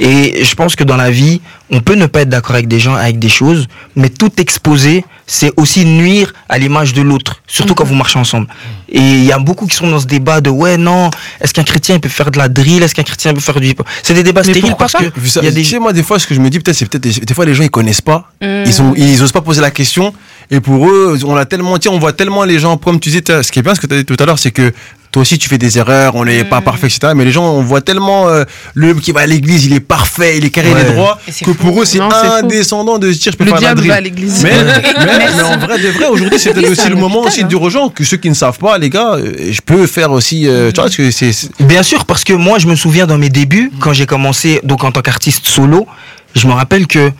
[0.00, 2.78] Et je pense que dans la vie on peut ne pas être d'accord avec des
[2.80, 7.74] gens avec des choses mais tout exposer c'est aussi nuire à l'image de l'autre surtout
[7.74, 8.46] quand vous marchez ensemble
[8.88, 11.10] et il y a beaucoup qui sont dans ce débat de ouais non
[11.40, 12.82] est-ce qu'un chrétien il peut faire de la drill?
[12.82, 13.86] Est-ce qu'un chrétien peut faire du hip-hop?
[14.02, 15.92] C'est des débats Mais stériles parce que ça, il y a des Tu sais, moi,
[15.92, 17.62] des fois, ce que je me dis, peut-être, c'est peut-être des, des fois, les gens,
[17.62, 18.30] ils connaissent pas.
[18.40, 18.64] Mm.
[18.66, 20.14] Ils sont, ils osent pas poser la question.
[20.50, 23.22] Et pour eux, on a tellement, tiens, on voit tellement les gens, comme tu disais,
[23.26, 24.72] ce qui est bien, ce que tu as dit tout à l'heure, c'est que
[25.14, 27.12] toi aussi, tu fais des erreurs, on n'est pas parfait, etc.
[27.14, 28.42] Mais les gens, on voit tellement euh,
[28.74, 30.92] le qui va à l'église, il est parfait, il est carré, il est Ouais.
[30.92, 31.54] droit, que fou.
[31.54, 34.42] pour eux, c'est indescendant de se dire, je peux Le faire diable va à l'église.
[34.42, 34.50] Mais,
[34.98, 37.48] mais, mais en vrai, de vrai, aujourd'hui, c'est peut-être aussi le moment aussi de hein.
[37.48, 40.10] dire aux gens que ceux qui ne savent pas, les gars, euh, je peux faire
[40.10, 42.74] aussi, euh, tu vois, parce que c'est, c'est- Bien sûr, parce que moi, je me
[42.74, 45.86] souviens dans mes débuts, quand j'ai commencé donc en tant qu'artiste solo,
[46.34, 47.12] je me rappelle que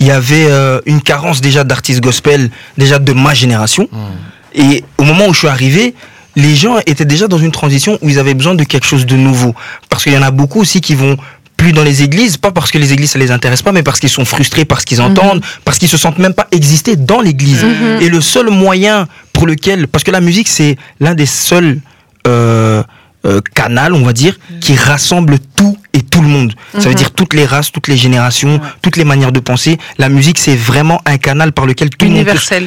[0.00, 3.88] il y avait euh, une carence déjà d'artistes gospel, déjà de ma génération.
[4.52, 5.94] Et au moment où je suis arrivé,
[6.36, 9.16] les gens étaient déjà dans une transition où ils avaient besoin de quelque chose de
[9.16, 9.54] nouveau.
[9.88, 11.16] Parce qu'il y en a beaucoup aussi qui vont
[11.56, 13.98] plus dans les églises, pas parce que les églises ça les intéresse pas, mais parce
[13.98, 17.22] qu'ils sont frustrés par ce qu'ils entendent, parce qu'ils se sentent même pas exister dans
[17.22, 17.64] l'église.
[18.00, 21.78] Et le seul moyen pour lequel, parce que la musique c'est l'un des seuls
[22.26, 22.82] euh,
[23.26, 26.54] euh, canal, on va dire, qui rassemble tout et tout le monde.
[26.78, 29.78] Ça veut dire toutes les races, toutes les générations, toutes les manières de penser.
[29.98, 32.18] La musique, c'est vraiment un canal par lequel tout le monde...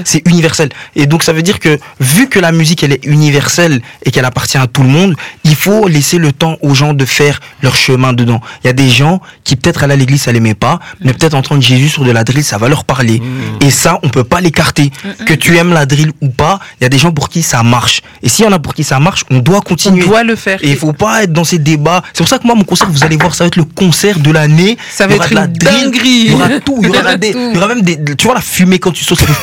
[0.05, 0.69] C'est universel.
[0.95, 4.25] Et donc, ça veut dire que, vu que la musique, elle est universelle et qu'elle
[4.25, 7.75] appartient à tout le monde, il faut laisser le temps aux gens de faire leur
[7.75, 8.41] chemin dedans.
[8.63, 11.35] Il y a des gens qui, peut-être, allaient à l'église, ça l'aimait pas, mais peut-être
[11.35, 13.21] entendre Jésus sur de la drill, ça va leur parler.
[13.61, 14.91] Et ça, on peut pas l'écarter.
[15.27, 17.61] Que tu aimes la drill ou pas, il y a des gens pour qui ça
[17.61, 18.01] marche.
[18.23, 20.05] Et s'il y en a pour qui ça marche, on doit On continuer.
[20.05, 20.48] doit le faire.
[20.61, 22.01] Et il faut pas être dans ces débats.
[22.13, 24.19] C'est pour ça que moi, mon concert, vous allez voir, ça va être le concert
[24.19, 24.77] de l'année.
[24.91, 26.09] Ça va être de la une dinguerie.
[26.25, 26.77] Il y aura tout.
[26.81, 27.97] Il y aura, il y aura même des.
[28.15, 29.33] Tu vois la fumée quand tu sautes, ça fait.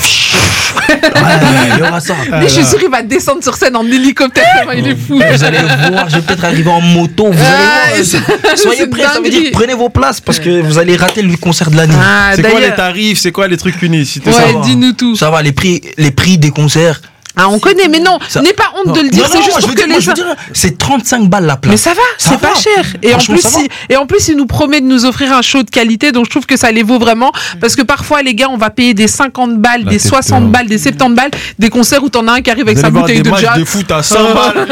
[0.88, 1.00] Ouais,
[1.74, 2.14] il y aura ça.
[2.30, 5.16] Mais je suis sûr qu'il va descendre sur scène en hélicoptère, tellement il est fou.
[5.16, 5.58] Vous allez
[5.90, 7.30] voir, je vais peut-être arriver en moto.
[7.32, 8.38] Vous Ah, allez ça- voir.
[8.58, 11.70] Soyez prêts, ça veut dire prenez vos places parce que vous allez rater le concert
[11.70, 11.94] de l'année.
[11.98, 15.16] Ah, C'est quoi les tarifs C'est quoi les trucs unis si tu Ouais, dis-nous tout.
[15.16, 17.00] Ça va, les prix, les prix des concerts.
[17.38, 19.60] Ah, on connaît, mais non, Ça- n'aie pas honte de le dire, c'est juste moi,
[19.60, 20.14] je pour veux que dire, les gens.
[20.54, 21.70] c'est 35 balles la place.
[21.70, 22.60] Mais ça va, c'est pas va.
[22.60, 22.84] cher.
[23.02, 25.62] Et en, plus, il, et en plus, il nous promet de nous offrir un show
[25.62, 27.32] de qualité, donc je trouve que ça les vaut vraiment.
[27.60, 30.46] Parce que parfois, les gars, on va payer des 50 balles, La des tête 60
[30.46, 32.82] de- balles, des 70 balles, des concerts où t'en as un qui arrive avec Vous
[32.84, 33.58] sa bouteille des de Jack.
[33.58, 34.66] de foot à 100 balles.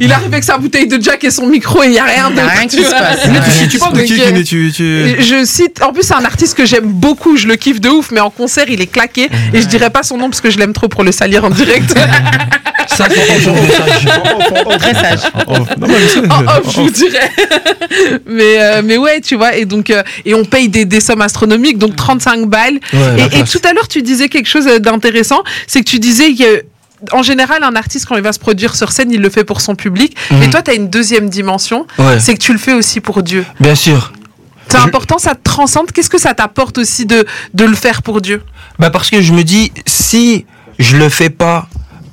[0.00, 2.30] Il arrive avec sa bouteille de Jack et son micro et il n'y a rien
[2.30, 2.48] d'autre.
[2.48, 2.98] rien qui tu se vois.
[2.98, 3.20] passe.
[3.30, 5.14] Mais tu, tu parles de qui, euh.
[5.20, 8.10] Je cite, en plus c'est un artiste que j'aime beaucoup, je le kiffe de ouf,
[8.10, 10.58] mais en concert il est claqué et je dirais pas son nom parce que je
[10.58, 11.94] l'aime trop pour le salir en direct.
[12.88, 14.78] Ça, c'est un genre de message.
[14.78, 15.20] Très sage.
[15.78, 16.30] Non, mais je sais.
[16.32, 17.30] en off, je vous dirais.
[18.26, 21.20] mais, euh, mais ouais, tu vois, et donc, euh, et on paye des, des sommes
[21.22, 22.80] astronomiques, donc 35 balles.
[22.92, 26.64] Ouais, et, tout à l'heure, tu disais quelque chose d'intéressant, c'est que tu disais que.
[27.12, 29.62] En général, un artiste, quand il va se produire sur scène, il le fait pour
[29.62, 30.14] son public.
[30.32, 30.50] Mais Mhm.
[30.50, 32.20] toi, tu as une deuxième dimension, Ouais.
[32.20, 33.46] c'est que tu le fais aussi pour Dieu.
[33.58, 34.12] Bien sûr.
[34.68, 35.92] C'est Je- important, ça te transcende.
[35.92, 38.42] Qu'est-ce que ça t'apporte aussi de, de le faire pour Dieu?
[38.78, 40.44] Bah parce que je me dis, si
[40.80, 41.68] je le fais pas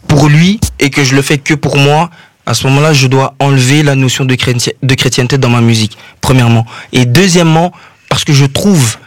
[0.08, 2.10] pour lui et que je le fais que pour moi,
[2.46, 5.98] à ce moment-là, je dois enlever la notion de, chréti- de chrétienté dans ma musique,
[6.22, 6.66] premièrement.
[6.94, 7.74] Et deuxièmement,
[8.10, 8.98] parce que je trouve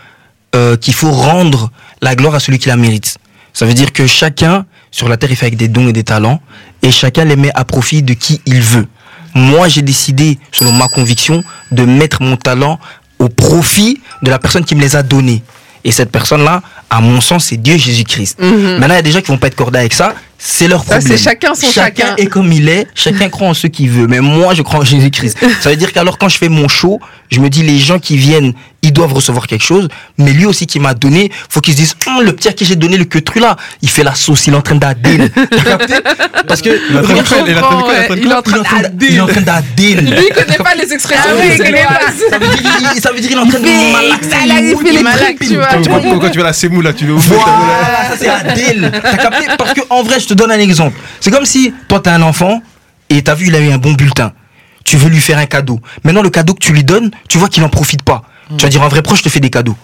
[0.55, 1.71] euh, qu'il faut rendre
[2.03, 3.17] la gloire à celui qui la mérite.
[3.55, 6.05] Ça veut dire que chacun sur la terre, il fait avec des dons et des
[6.05, 6.41] talents,
[6.83, 8.87] et chacun les met à profit de qui il veut.
[9.35, 12.79] Moi, j'ai décidé, selon ma conviction, de mettre mon talent
[13.19, 15.43] au profit de la personne qui me les a donnés.
[15.85, 18.39] Et cette personne-là, à mon sens, c'est Dieu Jésus-Christ.
[18.41, 20.15] Maintenant, il y a des gens qui vont pas être cordés avec ça.
[20.43, 21.07] C'est leur Ça, problème.
[21.19, 22.17] c'est chacun son chacun.
[22.17, 22.87] est comme il est.
[22.95, 24.07] Chacun croit en ce qu'il veut.
[24.07, 25.37] Mais moi, je crois en Jésus-Christ.
[25.61, 26.99] Ça veut dire qu'alors, quand je fais mon show,
[27.31, 29.89] je me dis, les gens qui viennent, ils doivent recevoir quelque chose.
[30.17, 32.65] Mais lui aussi qui m'a donné, faut qu'ils se disent, Hum, le petit à qui
[32.65, 35.19] j'ai donné le queutru là, il fait la sauce, il est en train capté?
[36.49, 37.37] Parce que, Il est en train
[38.17, 39.13] il est en train d'a- d'adéler.
[39.13, 40.01] il est en train d'adéler.
[40.03, 41.23] Lui, il connaît pas les expressions.
[41.29, 42.01] Ah oui, il connaît pas.
[42.31, 44.31] Ça veut dire, il- ça veut dire qu'il est en train de malaxer.
[44.31, 45.69] ça, il fait les tu vois.
[46.21, 47.35] Quand tu vas la Semou, là, tu le ouvres.
[47.35, 48.91] Voilà, ça c'est Adèle.
[49.03, 49.47] T'as capté?
[49.59, 50.99] Parce que en vrai, je te donne un exemple.
[51.21, 52.63] C'est comme si toi t'as un enfant
[53.09, 54.33] et t'as vu il a eu un bon bulletin.
[54.85, 55.81] Tu veux lui faire un cadeau.
[56.05, 58.23] Maintenant le cadeau que tu lui donnes, tu vois qu'il en profite pas.
[58.57, 59.77] Tu vas dire en vrai, proche, je te fais des cadeaux?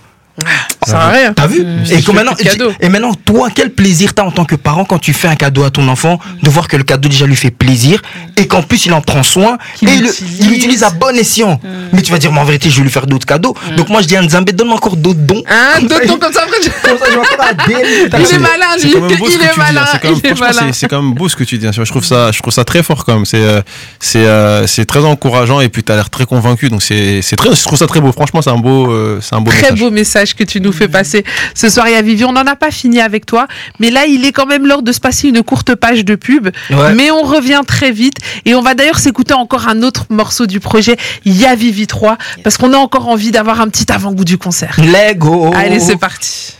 [0.84, 1.32] Ça sert à rien.
[1.32, 2.72] T'as vu et, que maintenant, cadeaux.
[2.80, 5.64] et maintenant, toi, quel plaisir t'as en tant que parent quand tu fais un cadeau
[5.64, 8.02] à ton enfant de voir que le cadeau déjà lui fait plaisir
[8.36, 10.36] et qu'en plus il en prend soin et il, l'utilise.
[10.40, 11.60] il l'utilise à bon escient.
[11.92, 13.56] Mais tu vas dire, mais en vérité, je vais lui faire d'autres cadeaux.
[13.76, 15.42] Donc moi, je dis à Nzambé, donne-moi encore d'autres dons.
[15.48, 18.08] Hein, d'autres dons comme ça, après, je- comme ça, je vais encore Adèle.
[18.10, 18.92] T'as Il est malin, C'est lui.
[18.94, 19.58] quand même beau ce Il que est tu dis.
[19.58, 19.86] malin.
[19.90, 20.72] C'est quand même- Il est franchement, malin.
[20.72, 21.66] c'est- c'est quand même beau ce que tu dis.
[21.66, 21.70] hein.
[21.72, 23.24] Je trouve ça, je trouve ça très fort quand même.
[23.24, 23.60] C'est, euh,
[24.00, 26.68] c'est, euh, c'est très encourageant et puis tu as l'air très convaincu.
[26.68, 28.12] Donc c'est, c'est très, je trouve ça très beau.
[28.12, 29.78] Franchement, c'est un beau, euh, c'est un beau Très message.
[29.80, 31.86] beau message que tu nous fais passer ce soir.
[32.02, 33.46] Vivi, on n'en a pas fini avec toi,
[33.78, 36.48] mais là, il est quand même l'heure de se passer une courte page de pub.
[36.70, 36.94] Ouais.
[36.94, 40.60] Mais on revient très vite et on va d'ailleurs s'écouter encore un autre morceau du
[40.60, 44.76] projet, Ya Vivi 3, parce qu'on a encore envie d'avoir un petit avant-goût du concert.
[44.78, 45.52] Lego.
[45.54, 46.54] Allez, c'est parti.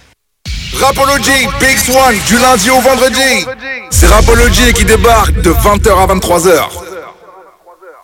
[0.81, 3.47] Rapology, Big Swan, du lundi au vendredi.
[3.91, 6.69] C'est Rapology qui débarque de 20h à 23h.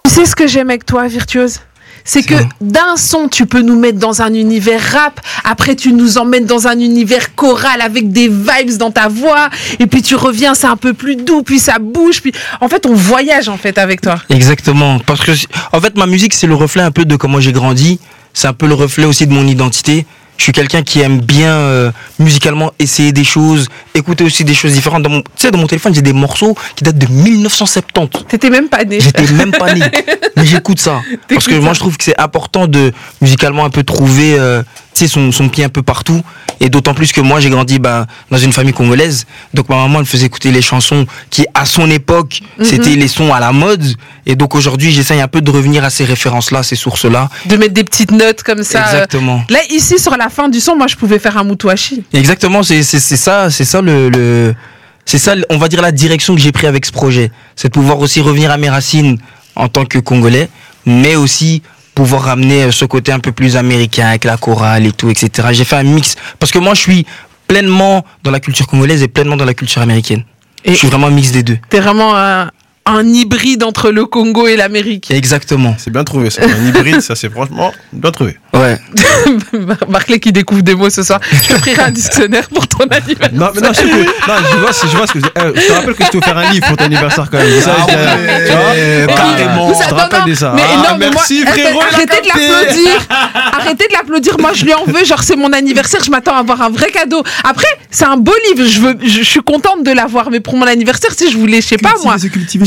[0.04, 1.60] Tu sais ce que j'aime avec toi, Virtuose?
[2.04, 6.18] C'est que d'un son, tu peux nous mettre dans un univers rap, après tu nous
[6.18, 10.54] emmènes dans un univers choral avec des vibes dans ta voix, et puis tu reviens,
[10.54, 13.78] c'est un peu plus doux, puis ça bouge, puis en fait on voyage en fait
[13.78, 14.16] avec toi.
[14.30, 14.98] Exactement.
[15.00, 15.32] Parce que,
[15.72, 17.98] en fait, ma musique, c'est le reflet un peu de comment j'ai grandi.
[18.34, 20.06] C'est un peu le reflet aussi de mon identité.
[20.42, 24.72] Je suis quelqu'un qui aime bien euh, musicalement essayer des choses, écouter aussi des choses
[24.72, 25.04] différentes.
[25.04, 28.24] Dans mon, tu sais, dans mon téléphone, j'ai des morceaux qui datent de 1970.
[28.26, 28.98] T'étais même pas né.
[28.98, 29.84] J'étais même pas né.
[30.36, 31.00] Mais j'écoute ça.
[31.28, 35.08] Parce que moi, je trouve que c'est important de musicalement un peu trouver euh, sais,
[35.08, 36.20] son, son pied un peu partout.
[36.60, 39.26] Et d'autant plus que moi, j'ai grandi bah, dans une famille congolaise.
[39.54, 42.64] Donc ma maman, elle faisait écouter les chansons qui, à son époque, Mhm.
[42.64, 43.84] c'était les sons à la mode.
[44.26, 47.28] Et donc aujourd'hui, j'essaye un peu de revenir à ces références-là, ces sources-là.
[47.46, 48.80] De mettre des petites notes comme ça.
[48.80, 48.84] euh.
[48.84, 49.42] Exactement.
[49.50, 52.04] Là, ici, sur la fin du son, moi, je pouvais faire un moutouachi.
[52.12, 54.54] Exactement, c'est ça, c'est ça le, le-
[55.04, 57.72] c'est ça, on va dire la direction que j'ai pris avec ce projet, c'est de
[57.72, 59.18] pouvoir aussi revenir à mes racines
[59.56, 60.48] en tant que Congolais,
[60.86, 61.62] mais aussi
[61.94, 65.48] pouvoir ramener euh, ce côté un peu plus américain avec la chorale et tout, etc.
[65.52, 67.06] J'ai fait un mix parce que moi je suis
[67.48, 70.24] pleinement dans la culture congolaise et pleinement dans la culture américaine.
[70.64, 71.58] Et- je suis vraiment un mix des deux.
[71.68, 72.50] T'es vraiment un,
[72.84, 75.10] un hybride entre le Congo et l'Amérique.
[75.10, 75.76] Exactement.
[75.78, 76.42] C'est bien trouvé, ça.
[76.44, 78.36] Un hybride, ça, c'est franchement bien trouvé.
[78.52, 78.78] Ouais.
[79.88, 81.20] Barclay qui découvre des mots ce soir.
[81.30, 83.30] Je te prierai un dictionnaire pour ton anniversaire.
[83.32, 85.72] Non, mais non, je, non, je vois, je vois ce que je, eh, je te
[85.72, 87.60] rappelle que je t'ai offert un livre pour ton anniversaire quand même.
[87.60, 89.68] Ça, Ah je- ouais, tu vois carrément.
[89.68, 90.52] Je savez- te rappelle non, de ça.
[90.56, 91.80] Mais Ah, non, mais moi, merci, eh, frérot.
[91.82, 92.92] arrêtez de l'applaudir.
[93.52, 94.36] Arrêtez de l'applaudir.
[94.40, 95.04] Moi, je lui en veux.
[95.04, 96.02] Genre, c'est mon anniversaire.
[96.04, 97.22] Je m'attends à avoir un vrai cadeau.
[97.44, 98.68] Après, c'est un beau livre.
[98.68, 100.30] Je veux, je, je suis contente de l'avoir.
[100.30, 102.16] Mais pour mon anniversaire, si je voulais, je sais pas moi.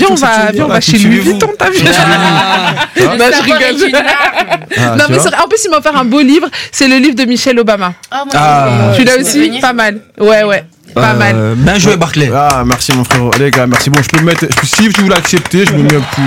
[0.05, 1.31] Viens, on va, viens, on va chez cultivez-vous.
[1.31, 2.73] Vuitton, t'as vu Ah.
[3.17, 4.01] Non, je rigole.
[4.77, 6.47] Ah, Non, mais en plus, il m'a offert un beau livre.
[6.71, 7.93] C'est le livre de Michelle Obama.
[8.11, 8.67] Ah.
[8.95, 9.99] tu l'as aussi Pas mal.
[10.19, 10.65] Ouais, ouais.
[10.93, 11.55] Pas Euh, mal.
[11.57, 12.29] Bien joué, Barclay.
[12.33, 13.31] Ah, merci mon frérot.
[13.35, 13.89] Allez, les gars, merci.
[13.89, 14.45] Bon, je peux me mettre.
[14.63, 16.21] Si tu voulais accepter, je me mets un peu.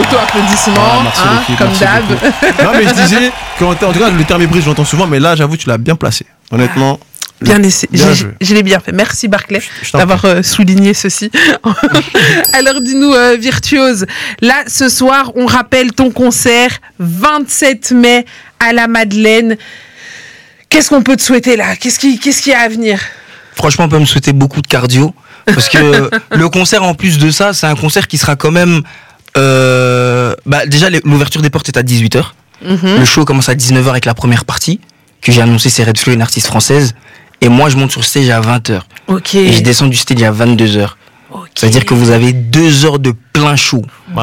[0.00, 2.64] Auto-applaudissements, Ah, merci, hein, comme d'hab.
[2.64, 5.20] Non, mais je disais, qu'en en tout cas, le terme hybride, je l'entends souvent, mais
[5.20, 6.26] là, j'avoue, tu l'as bien placé.
[6.50, 6.98] Honnêtement.
[7.40, 8.30] Bien joué.
[8.40, 8.92] Je l'ai bien fait.
[8.92, 9.60] Merci Barclay
[9.92, 11.30] d'avoir euh, souligné ceci.
[12.52, 14.06] Alors dis-nous, euh, Virtuose,
[14.40, 16.70] là ce soir, on rappelle ton concert
[17.00, 18.24] 27 mai
[18.60, 19.56] à la Madeleine.
[20.70, 21.76] Qu'est-ce qu'on peut te souhaiter là?
[21.76, 22.98] Qu'est-ce qui, qu'est-ce qui a à venir?
[23.54, 25.14] Franchement, on peut me souhaiter beaucoup de cardio.
[25.46, 28.82] Parce que le concert, en plus de ça, c'est un concert qui sera quand même.
[29.36, 32.24] euh, bah, déjà, l'ouverture des portes est à 18h.
[32.64, 32.98] Mhm.
[32.98, 34.80] Le show commence à 19h avec la première partie,
[35.20, 36.94] que j'ai annoncé, c'est Red Flow, une artiste française.
[37.44, 38.80] Et moi, je monte sur stage à 20h.
[39.06, 39.34] Ok.
[39.34, 40.88] Et je descends du stage à 22h.
[41.54, 43.82] Ça veut dire que vous avez deux heures de plein show.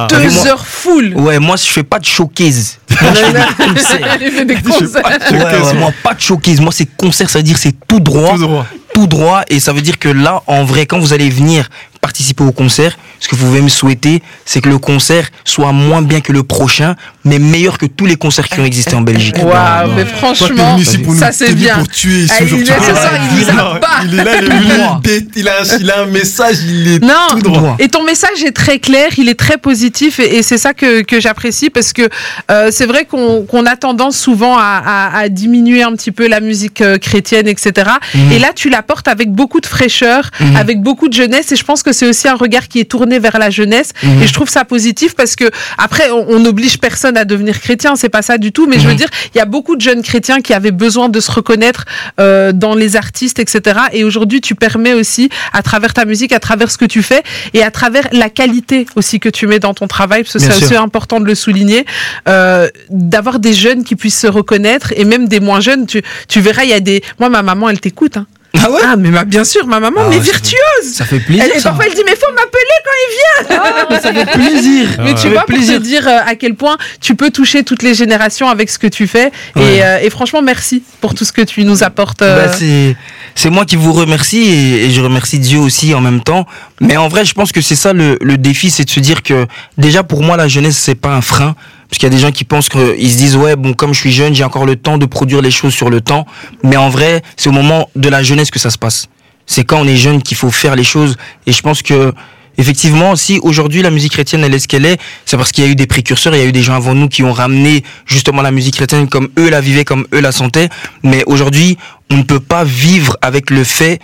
[0.10, 1.14] Deux moi- heures full.
[1.16, 2.80] Ouais, moi, je fais pas de showcase.
[3.02, 3.12] Moi,
[4.20, 5.04] je fais des concerts.
[5.32, 6.60] Ouais, ouais, moi, pas de showcase.
[6.60, 8.32] Moi, c'est concert, ça veut dire c'est tout droit.
[8.34, 8.66] Tout droit.
[8.94, 9.42] Tout droit.
[9.50, 12.98] Et ça veut dire que là, en vrai, quand vous allez venir participer au concert,
[13.20, 16.44] ce que vous pouvez me souhaiter, c'est que le concert soit moins bien que le
[16.44, 19.36] prochain, mais meilleur que tous les concerts qui ont existé en Belgique.
[19.42, 20.78] Waouh, mais franchement,
[21.20, 21.78] ça c'est bien.
[21.78, 23.88] pour tuer Ah, il est ce soir, il nous abat.
[24.06, 27.04] Il est là, il est venu, il a, un- il a un message, il est
[27.04, 27.76] Non, tout droit.
[27.80, 31.02] et ton message est très clair, il est très positif et, et c'est ça que,
[31.02, 32.10] que j'apprécie parce que
[32.50, 36.40] euh, c'est vrai qu'on a tendance souvent à, à- à diminuer un petit peu la
[36.40, 37.90] musique euh, chrétienne, etc.
[38.16, 38.32] Mhm.
[38.32, 40.56] Et là, tu la portes avec beaucoup de fraîcheur, Mhm.
[40.56, 43.20] avec beaucoup de jeunesse et je pense que c'est aussi un regard qui est tourné
[43.20, 44.22] vers la jeunesse Mhm.
[44.24, 47.96] et je trouve ça positif parce que après, on on n'oblige personne à devenir chrétien,
[47.96, 48.98] c'est pas ça du tout, mais je veux Mhm.
[48.98, 51.86] dire, il y a beaucoup de jeunes chrétiens qui avaient besoin de se reconnaître
[52.20, 53.80] euh, dans les artistes, etc.
[53.94, 57.24] Et aujourd'hui, tu permets aussi, à travers ta musique, à travers ce que tu fais,
[57.54, 60.64] et à travers la qualité aussi que tu mets dans ton travail, parce que c'est
[60.64, 61.86] aussi important de le souligner,
[62.28, 65.86] euh, d'avoir des jeunes qui puissent se reconnaître, et même des moins jeunes.
[65.86, 67.04] Tu, tu verras, il y a des...
[67.20, 68.18] Moi, ma maman, elle t'écoute.
[68.18, 68.28] Hein.
[68.60, 71.06] Ah ouais Ah, mais ma- bien sûr, ma maman, Ah mais ouais, ça virtuose Ça
[71.06, 71.46] fait plaisir.
[71.46, 71.70] elle, et ça.
[71.70, 74.88] parfois, elle dit, mais faut m'appeler quand il vient ça fait plaisir.
[75.04, 75.80] mais tu vois, pour te plaisir.
[75.80, 79.08] dire euh, à quel point tu peux toucher toutes les générations avec ce que tu
[79.08, 79.32] fais.
[79.56, 79.76] Ouais.
[79.78, 82.22] Et, euh, et franchement, merci pour tout ce que tu nous apportes.
[82.22, 82.46] euh.
[82.48, 82.96] Bah, c'est
[83.34, 86.46] c'est moi qui vous remercie et, et je remercie Dieu aussi en même temps.
[86.82, 89.24] Mais en vrai, je pense que c'est ça le, le défi, c'est de se dire
[89.24, 89.46] que
[89.78, 91.56] déjà pour moi la jeunesse c'est pas un frein.
[91.92, 94.00] Parce qu'il y a des gens qui pensent qu'ils se disent ouais bon comme je
[94.00, 96.26] suis jeune j'ai encore le temps de produire les choses sur le temps.
[96.64, 99.10] Mais en vrai c'est au moment de la jeunesse que ça se passe.
[99.46, 101.18] C'est quand on est jeune qu'il faut faire les choses.
[101.48, 102.14] Et je pense que
[102.58, 105.68] effectivement si aujourd'hui la musique chrétienne elle est ce qu'elle est, c'est parce qu'il y
[105.68, 107.84] a eu des précurseurs, il y a eu des gens avant nous qui ont ramené
[108.06, 110.70] justement la musique chrétienne comme eux la vivaient, comme eux la sentaient.
[111.04, 111.78] Mais aujourd'hui
[112.10, 114.00] on ne peut pas vivre avec le fait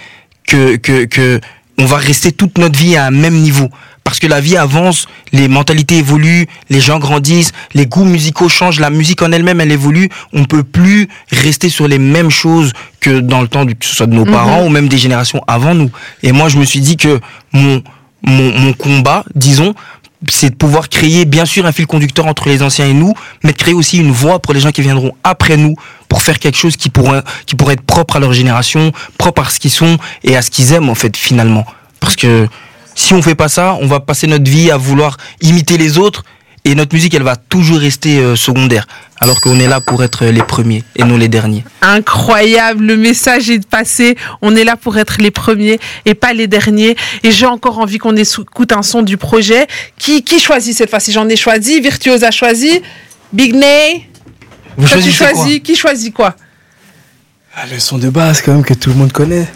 [0.46, 1.40] que, que, que
[1.78, 3.70] on va rester toute notre vie à un même niveau.
[4.08, 8.80] Parce que la vie avance, les mentalités évoluent, les gens grandissent, les goûts musicaux changent,
[8.80, 10.08] la musique en elle-même, elle évolue.
[10.32, 13.86] On ne peut plus rester sur les mêmes choses que dans le temps, du- que
[13.86, 15.92] ce soit de nos parents ou même des générations avant nous.
[16.24, 17.20] Et moi, je me suis dit que
[17.52, 17.84] mon,
[18.24, 19.74] mon, mon combat, disons,
[20.32, 23.52] c'est de pouvoir créer bien sûr un fil conducteur entre les anciens et nous, mais
[23.52, 25.76] de créer aussi une voie pour les gens qui viendront après nous,
[26.08, 29.50] pour faire quelque chose qui pourrait, qui pourrait être propre à leur génération, propre à
[29.50, 31.66] ce qu'ils sont et à ce qu'ils aiment en fait finalement.
[32.00, 32.48] Parce que
[32.98, 36.24] si on fait pas ça, on va passer notre vie à vouloir imiter les autres
[36.66, 38.88] et notre musique elle va toujours rester euh, secondaire,
[39.22, 41.64] alors qu'on est là pour être les premiers et non les derniers.
[41.82, 44.18] Incroyable, le message est passé.
[44.42, 46.98] On est là pour être les premiers et pas les derniers.
[47.24, 49.68] Et j'ai encore envie qu'on écoute un son du projet.
[49.98, 51.12] Qui, qui choisit cette fois-ci?
[51.12, 51.80] J'en ai choisi.
[51.80, 52.82] Virtuose a choisi.
[53.32, 54.10] Big Nay.
[54.76, 55.60] Vous Toi, tu choisissez quoi?
[55.60, 56.36] Qui choisit quoi?
[57.56, 59.48] Ah, le son de base, quand même, que tout le monde connaît.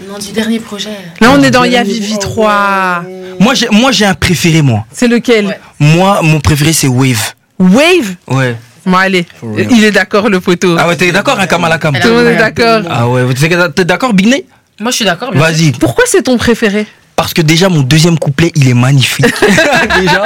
[0.00, 0.90] Non, du dernier projet.
[1.20, 3.04] Là, on est dans Yavivi 3.
[3.40, 4.84] Moi j'ai moi j'ai un préféré moi.
[4.92, 5.46] C'est lequel?
[5.46, 5.60] Ouais.
[5.78, 7.34] Moi mon préféré c'est Wave.
[7.58, 8.16] Wave?
[8.26, 8.56] Ouais.
[8.84, 9.26] Bon, allez.
[9.70, 10.76] Il est d'accord, le poteau.
[10.78, 12.82] Ah ouais, t'es d'accord hein, Kamala Kam Elle Tout le monde est d'accord.
[12.88, 14.44] Ah ouais, t'es t'es d'accord Big
[14.78, 15.32] Moi, je suis d'accord.
[15.34, 15.72] Vas-y.
[15.72, 16.86] Pourquoi c'est ton préféré?
[17.16, 19.24] Parce que déjà, mon deuxième couplet, il est magnifique.
[20.00, 20.24] déjà.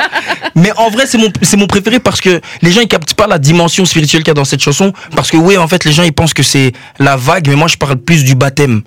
[0.56, 3.28] Mais en vrai, c'est mon, c'est mon préféré parce que les gens, ils captent pas
[3.28, 4.92] la dimension spirituelle qu'il y a dans cette chanson.
[5.14, 7.68] Parce que, oui, en fait, les gens, ils pensent que c'est la vague, mais moi,
[7.68, 8.82] je parle plus du baptême.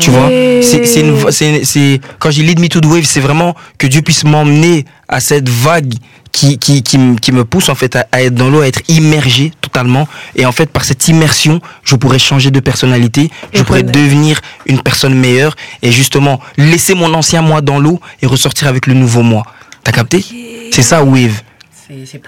[0.00, 0.28] Tu vois?
[0.62, 4.02] C'est, c'est c'est, c'est, Quand j'ai lead me to the wave, c'est vraiment que Dieu
[4.02, 5.94] puisse m'emmener à cette vague
[6.32, 8.66] qui, qui, qui, me- qui me pousse, en fait, à, à être dans l'eau, à
[8.68, 10.08] être immergé totalement.
[10.34, 14.80] Et en fait, par cette immersion, je pourrais changer de personnalité, je pourrais devenir une
[14.80, 19.22] personne meilleure et justement laisser mon ancien moi dans l'eau et ressortir avec le nouveau
[19.22, 19.44] moi.
[19.84, 20.24] T'as capté?
[20.72, 21.42] C'est ça, Wave.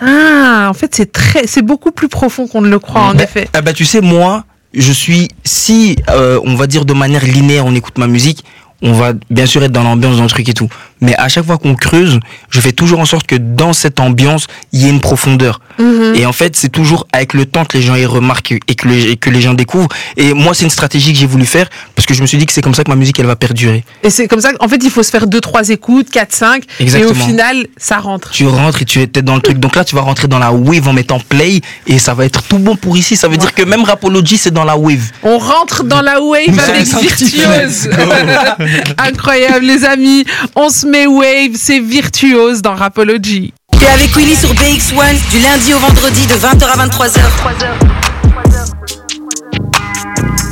[0.01, 3.25] Ah, en fait, c'est très, c'est beaucoup plus profond qu'on ne le croit, en Bah,
[3.25, 3.49] effet.
[3.53, 7.67] ah bah, tu sais, moi, je suis, si euh, on va dire de manière linéaire,
[7.67, 8.43] on écoute ma musique,
[8.81, 10.71] on va bien sûr être dans l'ambiance, dans le truc et tout.
[11.01, 12.19] Mais à chaque fois qu'on creuse,
[12.51, 15.61] je fais toujours en sorte que dans cette ambiance, il y ait une profondeur.
[15.79, 16.15] Mhm.
[16.15, 18.89] Et en fait, c'est toujours avec le temps que les gens y remarquent et que,
[18.89, 19.89] les, et que les gens découvrent.
[20.17, 22.47] Et moi, c'est une stratégie que j'ai voulu faire parce que je me suis dit
[22.47, 23.85] que c'est comme ça que ma musique, elle va perdurer.
[24.03, 26.63] Et c'est comme ça qu'en fait, il faut se faire 2, 3 écoutes, 4, 5.
[26.65, 27.27] Et au Exactement.
[27.27, 28.31] final, ça rentre.
[28.31, 29.59] tu rentres et tu es peut-être dans le truc.
[29.59, 32.43] Donc là, tu vas rentrer dans la wave en mettant play et ça va être
[32.43, 33.17] tout bon pour ici.
[33.17, 35.11] Ça veut dire que même Rapology, c'est dans la wave.
[35.23, 37.89] On rentre dans la wave avec Virtuose.
[38.99, 40.25] Incroyable, les amis.
[40.55, 43.55] On se met wave, c'est Virtuose dans Rapology.
[43.79, 47.21] T'es avec Willy sur BX1 du lundi au vendredi de 20h à 23h.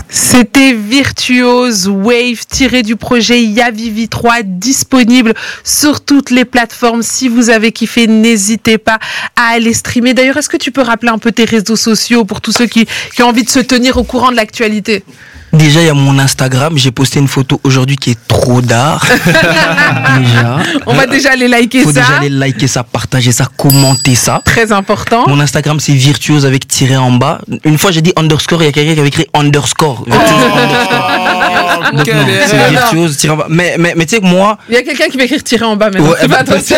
[0.09, 7.03] C'était Virtuose Wave tiré du projet Yavivi 3 disponible sur toutes les plateformes.
[7.03, 9.01] Si vous avez kiffé, n'hésitez pas
[9.35, 10.15] à aller streamer.
[10.15, 12.87] D'ailleurs, est-ce que tu peux rappeler un peu tes réseaux sociaux pour tous ceux qui,
[13.15, 15.03] qui ont envie de se tenir au courant de l'actualité?
[15.53, 16.77] Déjà, il y a mon Instagram.
[16.77, 19.05] J'ai posté une photo aujourd'hui qui est trop d'art.
[20.19, 20.59] déjà.
[20.87, 22.01] On va déjà aller liker Faut ça.
[22.01, 24.43] déjà aller liker ça, partager ça, commenter ça.
[24.45, 25.25] Très important.
[25.27, 27.41] Mon Instagram, c'est virtuose avec tiré en bas.
[27.65, 30.05] Une fois, j'ai dit underscore, il y a quelqu'un qui avait écrit underscore.
[31.93, 33.47] Donc, non, c'est virtuose tiré en bas.
[33.49, 35.65] Mais, mais, mais tu sais que moi, Il y a quelqu'un qui va écrire tirer
[35.65, 36.11] en bas maintenant.
[36.11, 36.77] Ouais, bah, pas attention.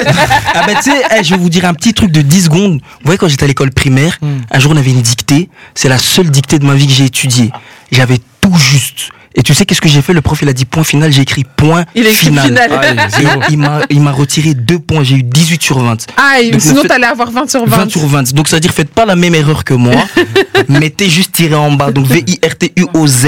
[0.54, 2.74] ah bah tu sais, eh, je vais vous dire un petit truc de 10 secondes.
[2.80, 4.18] Vous voyez quand j'étais à l'école primaire,
[4.50, 7.04] un jour on avait une dictée, c'est la seule dictée de ma vie que j'ai
[7.06, 7.50] étudiée.
[7.90, 9.10] J'avais tout juste.
[9.36, 10.12] Et tu sais qu'est-ce que j'ai fait?
[10.12, 12.46] Le prof il a dit point final, j'ai écrit point Il final.
[12.46, 13.08] final.
[13.20, 16.06] Et il m'a il m'a retiré deux points, j'ai eu 18 sur 20.
[16.16, 17.76] Aïe, Donc, sinon t'allais avoir 20 sur 20.
[17.76, 18.34] 20 sur 20.
[18.34, 19.94] Donc ça veut dire faites pas la même erreur que moi.
[20.68, 21.92] Mettez juste tiré en bas.
[21.92, 23.26] Donc V-I-R-T-U-O-Z.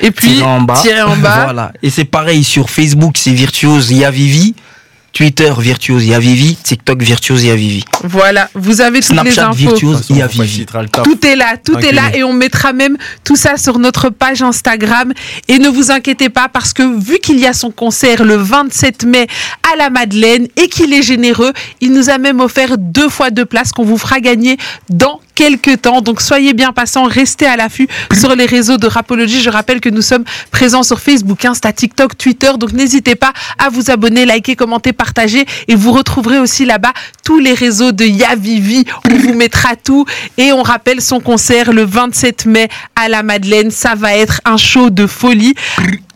[0.00, 0.80] Et puis, tiré en bas.
[0.80, 1.44] tirer en bas.
[1.44, 1.72] Voilà.
[1.82, 4.54] Et c'est pareil sur Facebook, c'est Virtuose Yavivi.
[5.14, 6.56] Twitter, Virtuose Yavivi.
[6.56, 7.84] TikTok, Virtuose Yavivi.
[8.02, 9.56] Voilà, vous avez toutes les Snapchat, infos.
[9.56, 10.66] Virtuose Yavivi.
[11.04, 14.42] Tout est là, tout est là et on mettra même tout ça sur notre page
[14.42, 15.12] Instagram.
[15.46, 19.04] Et ne vous inquiétez pas parce que vu qu'il y a son concert le 27
[19.04, 19.28] mai
[19.72, 23.46] à la Madeleine et qu'il est généreux, il nous a même offert deux fois deux
[23.46, 24.56] places qu'on vous fera gagner
[24.90, 26.00] dans quelques temps.
[26.00, 29.42] Donc soyez bien patients, restez à l'affût sur les réseaux de Rapologie.
[29.42, 32.52] Je rappelle que nous sommes présents sur Facebook, Insta, TikTok, Twitter.
[32.58, 35.44] Donc n'hésitez pas à vous abonner, liker, commenter, partager.
[35.68, 36.92] Et vous retrouverez aussi là-bas
[37.24, 38.84] tous les réseaux de Yavivi.
[39.10, 40.04] On vous mettra tout.
[40.36, 43.70] Et on rappelle son concert le 27 mai à la Madeleine.
[43.70, 45.54] Ça va être un show de folie.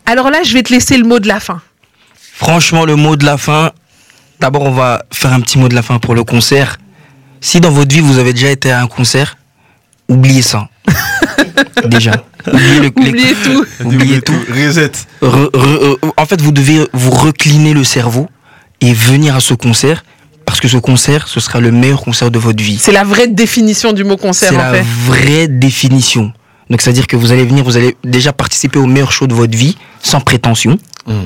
[0.05, 1.61] Alors là, je vais te laisser le mot de la fin.
[2.33, 3.71] Franchement, le mot de la fin.
[4.39, 6.77] D'abord, on va faire un petit mot de la fin pour le concert.
[7.41, 9.37] Si dans votre vie, vous avez déjà été à un concert,
[10.07, 10.67] oubliez ça.
[11.85, 12.23] déjà.
[12.47, 13.65] Oubliez, le, les- Oubliez tout.
[13.85, 14.33] oubliez tout.
[14.49, 14.91] Reset.
[15.21, 18.27] Re- re- euh, en fait, vous devez vous recliner le cerveau
[18.81, 20.03] et venir à ce concert
[20.45, 22.77] parce que ce concert, ce sera le meilleur concert de votre vie.
[22.79, 24.85] C'est la vraie définition du mot concert, C'est en la fait.
[25.05, 26.33] vraie définition.
[26.69, 29.55] Donc, c'est-à-dire que vous allez venir, vous allez déjà participer au meilleur show de votre
[29.57, 30.77] vie, sans prétention.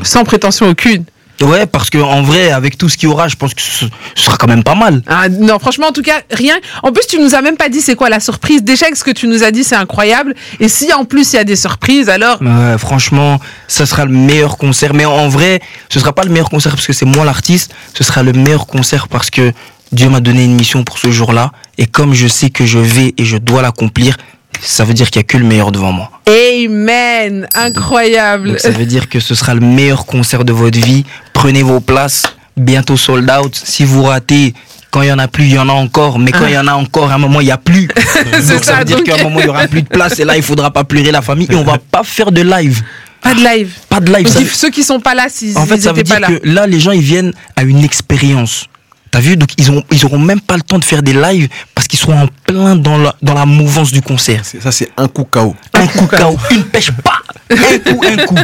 [0.03, 1.03] Sans prétention aucune.
[1.41, 3.85] Ouais, parce que en vrai, avec tout ce qu'il y aura, je pense que ce,
[4.15, 5.01] sera quand même pas mal.
[5.07, 6.55] Ah, non, franchement, en tout cas, rien.
[6.83, 8.63] En plus, tu nous as même pas dit c'est quoi la surprise.
[8.63, 10.35] Déjà, que ce que tu nous as dit, c'est incroyable.
[10.59, 12.41] Et si en plus il y a des surprises, alors.
[12.41, 14.93] Ouais, franchement, ça sera le meilleur concert.
[14.93, 17.73] Mais en vrai, ce sera pas le meilleur concert parce que c'est moi l'artiste.
[17.93, 19.51] Ce sera le meilleur concert parce que
[19.91, 21.51] Dieu m'a donné une mission pour ce jour-là.
[21.77, 24.17] Et comme je sais que je vais et je dois l'accomplir,
[24.61, 26.11] ça veut dire qu'il y a que le meilleur devant moi.
[26.27, 27.47] Amen.
[27.53, 28.49] Incroyable.
[28.49, 31.05] Donc ça veut dire que ce sera le meilleur concert de votre vie.
[31.33, 32.23] Prenez vos places.
[32.55, 33.55] Bientôt sold out.
[33.55, 34.53] Si vous ratez,
[34.91, 36.19] quand il y en a plus, il y en a encore.
[36.19, 37.87] Mais quand il y en a encore, à un moment, il y a plus.
[38.25, 40.19] Donc ça, ça, veut dire qu'à un moment, il y aura plus de place.
[40.19, 41.47] Et là, il faudra pas pleurer la famille.
[41.49, 42.83] Et on va pas faire de live.
[43.21, 43.73] Pas de live.
[43.89, 44.25] Pas de live.
[44.25, 46.19] Donc, Ça- il- ceux qui sont pas là, s'ils en fait, ils ça veut pas
[46.19, 46.27] là.
[46.27, 48.65] que là, les gens, ils viennent à une expérience.
[49.13, 49.37] T'as vu?
[49.37, 51.99] Donc, ils, ont, ils auront même pas le temps de faire des lives parce qu'ils
[51.99, 54.41] seront en plein dans la, dans la mouvance du concert.
[54.43, 55.55] Ça, c'est un coup KO.
[55.75, 57.19] Un coup KO, une pêche, pas
[57.51, 58.35] Un coup, un coup.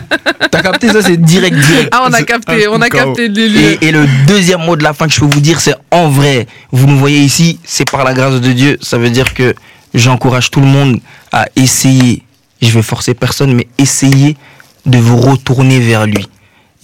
[0.52, 1.02] T'as capté ça?
[1.02, 1.90] C'est direct, direct.
[1.92, 3.78] Ah, on a capté, on a capté le Et, délire.
[3.82, 6.46] et le deuxième mot de la fin que je peux vous dire, c'est en vrai.
[6.72, 8.78] Vous nous voyez ici, c'est par la grâce de Dieu.
[8.80, 9.56] Ça veut dire que
[9.96, 11.00] j'encourage tout le monde
[11.32, 12.22] à essayer.
[12.62, 14.38] Je vais forcer personne, mais essayer
[14.86, 16.28] de vous retourner vers lui.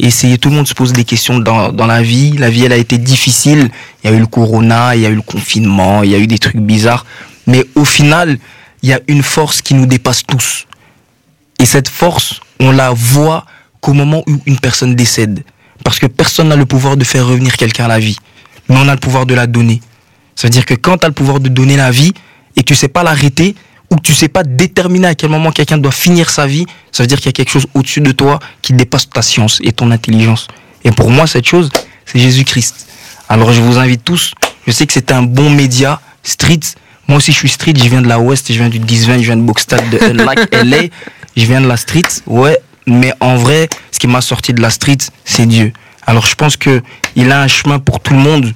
[0.10, 2.32] C'est tout le monde se pose des questions dans, dans la vie.
[2.34, 3.70] La vie, elle a été difficile.
[4.04, 6.20] Il y a eu le corona, il y a eu le confinement, il y a
[6.20, 7.06] eu des trucs bizarres.
[7.48, 8.38] Mais au final,
[8.84, 10.68] il y a une force qui nous dépasse tous.
[11.60, 13.46] Et cette force, on la voit
[13.80, 15.44] qu'au moment où une personne décède.
[15.84, 18.18] Parce que personne n'a le pouvoir de faire revenir quelqu'un à la vie.
[18.68, 19.82] Mais on a le pouvoir de la donner.
[20.36, 22.12] Ça veut dire que quand tu as le pouvoir de donner la vie
[22.56, 23.56] et que tu sais pas l'arrêter,
[23.92, 27.04] ou que tu sais pas déterminer à quel moment quelqu'un doit finir sa vie, ça
[27.04, 29.72] veut dire qu'il y a quelque chose au-dessus de toi qui dépasse ta science et
[29.72, 30.48] ton intelligence.
[30.84, 31.70] Et pour moi, cette chose,
[32.06, 32.88] c'est Jésus-Christ.
[33.30, 34.34] Alors je vous invite tous,
[34.68, 36.60] je sais que c'est un bon média, street.
[37.08, 39.12] Moi aussi je suis street, je viens de la Ouest, je viens du 10 je
[39.14, 40.78] viens de Boxstad, de Unlike LA.
[41.38, 42.58] Je viens de la street, ouais,
[42.88, 45.74] mais en vrai, ce qui m'a sorti de la street, c'est Dieu.
[46.08, 46.82] Alors je pense que
[47.16, 48.54] il a un chemin pour tout le monde.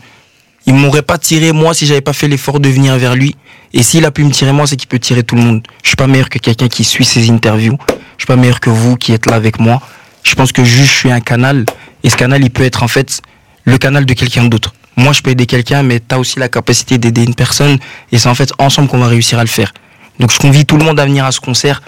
[0.65, 3.35] Il m'aurait pas tiré moi si j'avais pas fait l'effort de venir vers lui.
[3.73, 5.63] Et s'il a pu me tirer moi, c'est qu'il peut tirer tout le monde.
[5.83, 7.77] Je suis pas meilleur que quelqu'un qui suit ses interviews.
[8.17, 9.81] Je suis pas meilleur que vous qui êtes là avec moi.
[10.23, 11.65] Je pense que juste je suis un canal.
[12.03, 13.21] Et ce canal, il peut être en fait
[13.63, 14.73] le canal de quelqu'un d'autre.
[14.97, 17.77] Moi, je peux aider quelqu'un, mais tu as aussi la capacité d'aider une personne.
[18.11, 19.73] Et c'est en fait ensemble qu'on va réussir à le faire.
[20.19, 21.81] Donc je convie tout le monde à venir à ce concert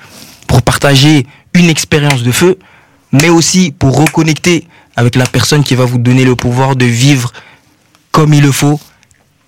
[0.48, 2.58] pour partager une expérience de feu,
[3.12, 4.66] mais aussi pour reconnecter
[4.96, 7.34] avec la personne qui va vous donner le pouvoir de vivre
[8.12, 8.80] comme il le faut,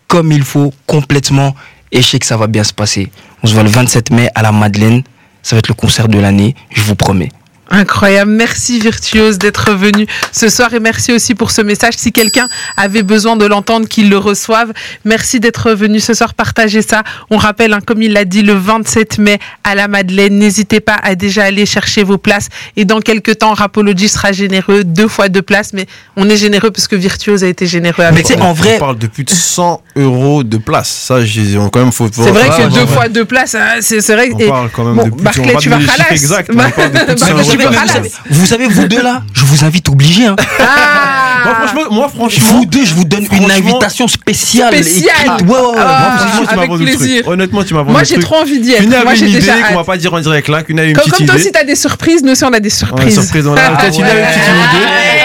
[0.07, 1.55] comme il faut, complètement
[1.91, 3.11] et je sais que ça va bien se passer.
[3.43, 5.03] On se voit le 27 mai à la Madeleine.
[5.43, 7.29] Ça va être le concert de l'année, je vous promets.
[7.73, 8.29] Incroyable.
[8.31, 11.95] Merci Virtuose d'être venu ce soir et merci aussi pour ce message.
[11.97, 12.47] Si quelqu'un
[12.77, 14.71] avait besoin de l'entendre, qu'il le reçoive.
[15.05, 17.01] Merci d'être venu ce soir partager ça.
[17.31, 20.37] On rappelle, hein, comme il l'a dit, le 27 mai à la Madeleine.
[20.37, 22.49] N'hésitez pas à déjà aller chercher vos places.
[22.77, 25.73] Et dans quelques temps, Rapology sera généreux, deux fois deux places.
[25.73, 28.53] Mais on est généreux parce que Virtuose a été généreux avec Mais tu sais, en
[28.53, 30.89] vrai, On parle de plus de 100 euros de place.
[30.89, 32.07] Ça, j'ai- on quand même faut.
[32.13, 34.29] C'est vrai que deux fois deux places, hein, c'est c'est vrai.
[34.31, 35.87] On et- parle quand même bon, de plus de- Barclay, on tu vas on parle
[35.87, 37.62] de plus de Barclay, 100 tu euros.
[37.69, 40.25] Vous, savez, vous savez, vous deux là, je vous invite obligé.
[40.25, 40.35] Hein.
[40.59, 42.45] Ah Moi, franchement, moi, franchement.
[42.51, 44.73] Vous deux, je vous donne une invitation spéciale.
[44.73, 45.13] Spéciale.
[45.25, 45.49] écrite.
[45.49, 45.73] Ouais, ouais, ouais.
[45.79, 47.27] Ah, tu avec plaisir.
[47.27, 48.79] Honnêtement, tu m'as vendu Moi, j'ai trop envie d'y être.
[48.79, 50.79] Qu'une Moi, avait j'ai une idée déjà qu'on va pas dire en direct là, qu'une
[50.79, 51.43] a une Comme, petite comme toi idée.
[51.43, 53.13] aussi, t'as des surprises, nous aussi, on a des Ouais, surprises.
[53.13, 55.22] surprise, on a peut-être une une petite idée.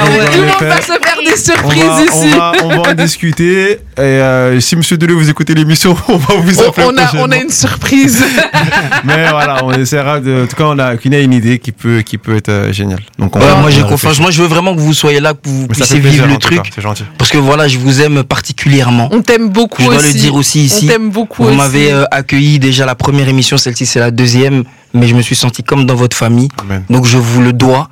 [0.00, 0.18] Ah ouais.
[0.20, 2.30] on Tout le va monde va se faire des On surprises on, ici.
[2.36, 3.72] va, on va en discuter.
[3.72, 6.86] Et euh, si Monsieur Deleu vous écoutez l'émission, on va vous On, appeler.
[6.86, 7.42] on a, on a prochainement.
[7.42, 8.24] une surprise.
[9.04, 10.44] Mais voilà, on essaiera de.
[10.44, 13.00] En tout cas, on a une idée qui peut, qui peut être euh, géniale.
[13.18, 14.20] Donc, on Ouais, va- moi j'ai confiance.
[14.20, 16.38] Moi je veux vraiment que vous soyez là, que vous Mais puissiez plaisir, vivre le
[16.38, 16.60] truc.
[16.74, 17.04] C'est gentil.
[17.18, 19.08] Parce que voilà, je vous aime particulièrement.
[19.12, 20.12] On t'aime beaucoup Je dois aussi.
[20.14, 20.86] le dire aussi ici.
[20.88, 21.58] On t'aime beaucoup Vous aussi.
[21.58, 25.36] m'avez euh, accueilli déjà la première émission, celle-ci c'est la deuxième, mais je me suis
[25.36, 26.48] senti comme dans votre famille.
[26.60, 26.84] Amen.
[26.90, 27.88] Donc je vous le dois.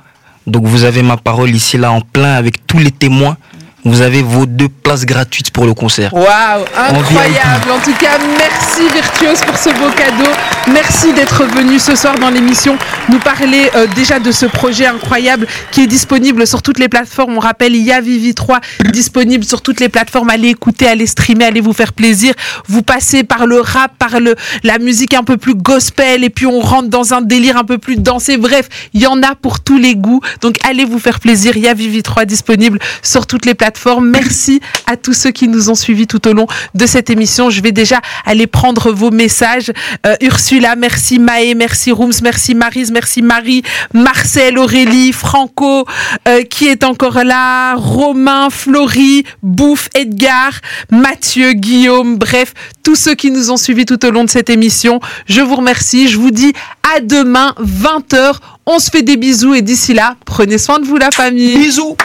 [0.49, 3.37] Donc vous avez ma parole ici là en plein avec tous les témoins.
[3.85, 6.13] Vous avez vos deux places gratuites pour le concert.
[6.13, 7.71] Waouh, incroyable.
[7.71, 10.29] En tout cas, merci Virtuose pour ce beau cadeau.
[10.73, 12.77] Merci d'être venu ce soir dans l'émission
[13.07, 17.37] nous parler euh, déjà de ce projet incroyable qui est disponible sur toutes les plateformes.
[17.37, 18.59] On rappelle, il y a Vivi 3
[18.91, 20.29] disponible sur toutes les plateformes.
[20.29, 22.33] Allez écouter, allez streamer, allez vous faire plaisir.
[22.67, 26.45] Vous passez par le rap, par le, la musique un peu plus gospel et puis
[26.45, 28.37] on rentre dans un délire un peu plus dansé.
[28.37, 30.21] Bref, il y en a pour tous les goûts.
[30.41, 31.53] Donc allez vous faire plaisir.
[31.55, 33.68] Il y a Vivi 3 disponible sur toutes les plateformes.
[34.01, 37.49] Merci à tous ceux qui nous ont suivis tout au long de cette émission.
[37.49, 39.71] Je vais déjà aller prendre vos messages.
[40.05, 43.63] Euh, Ursula, merci Maë, merci Rooms, merci Marise, merci Marie,
[43.93, 45.85] Marcel, Aurélie, Franco,
[46.27, 50.51] euh, qui est encore là, Romain, Florie, Bouffe, Edgar,
[50.91, 52.53] Mathieu, Guillaume, bref,
[52.83, 54.99] tous ceux qui nous ont suivis tout au long de cette émission.
[55.27, 56.07] Je vous remercie.
[56.07, 56.53] Je vous dis
[56.95, 58.35] à demain, 20h.
[58.65, 61.57] On se fait des bisous et d'ici là, prenez soin de vous la famille.
[61.57, 61.95] Bisous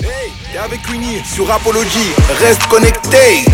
[0.00, 0.30] Hey,
[0.62, 3.44] avec Winnie sur Apology, reste connecté.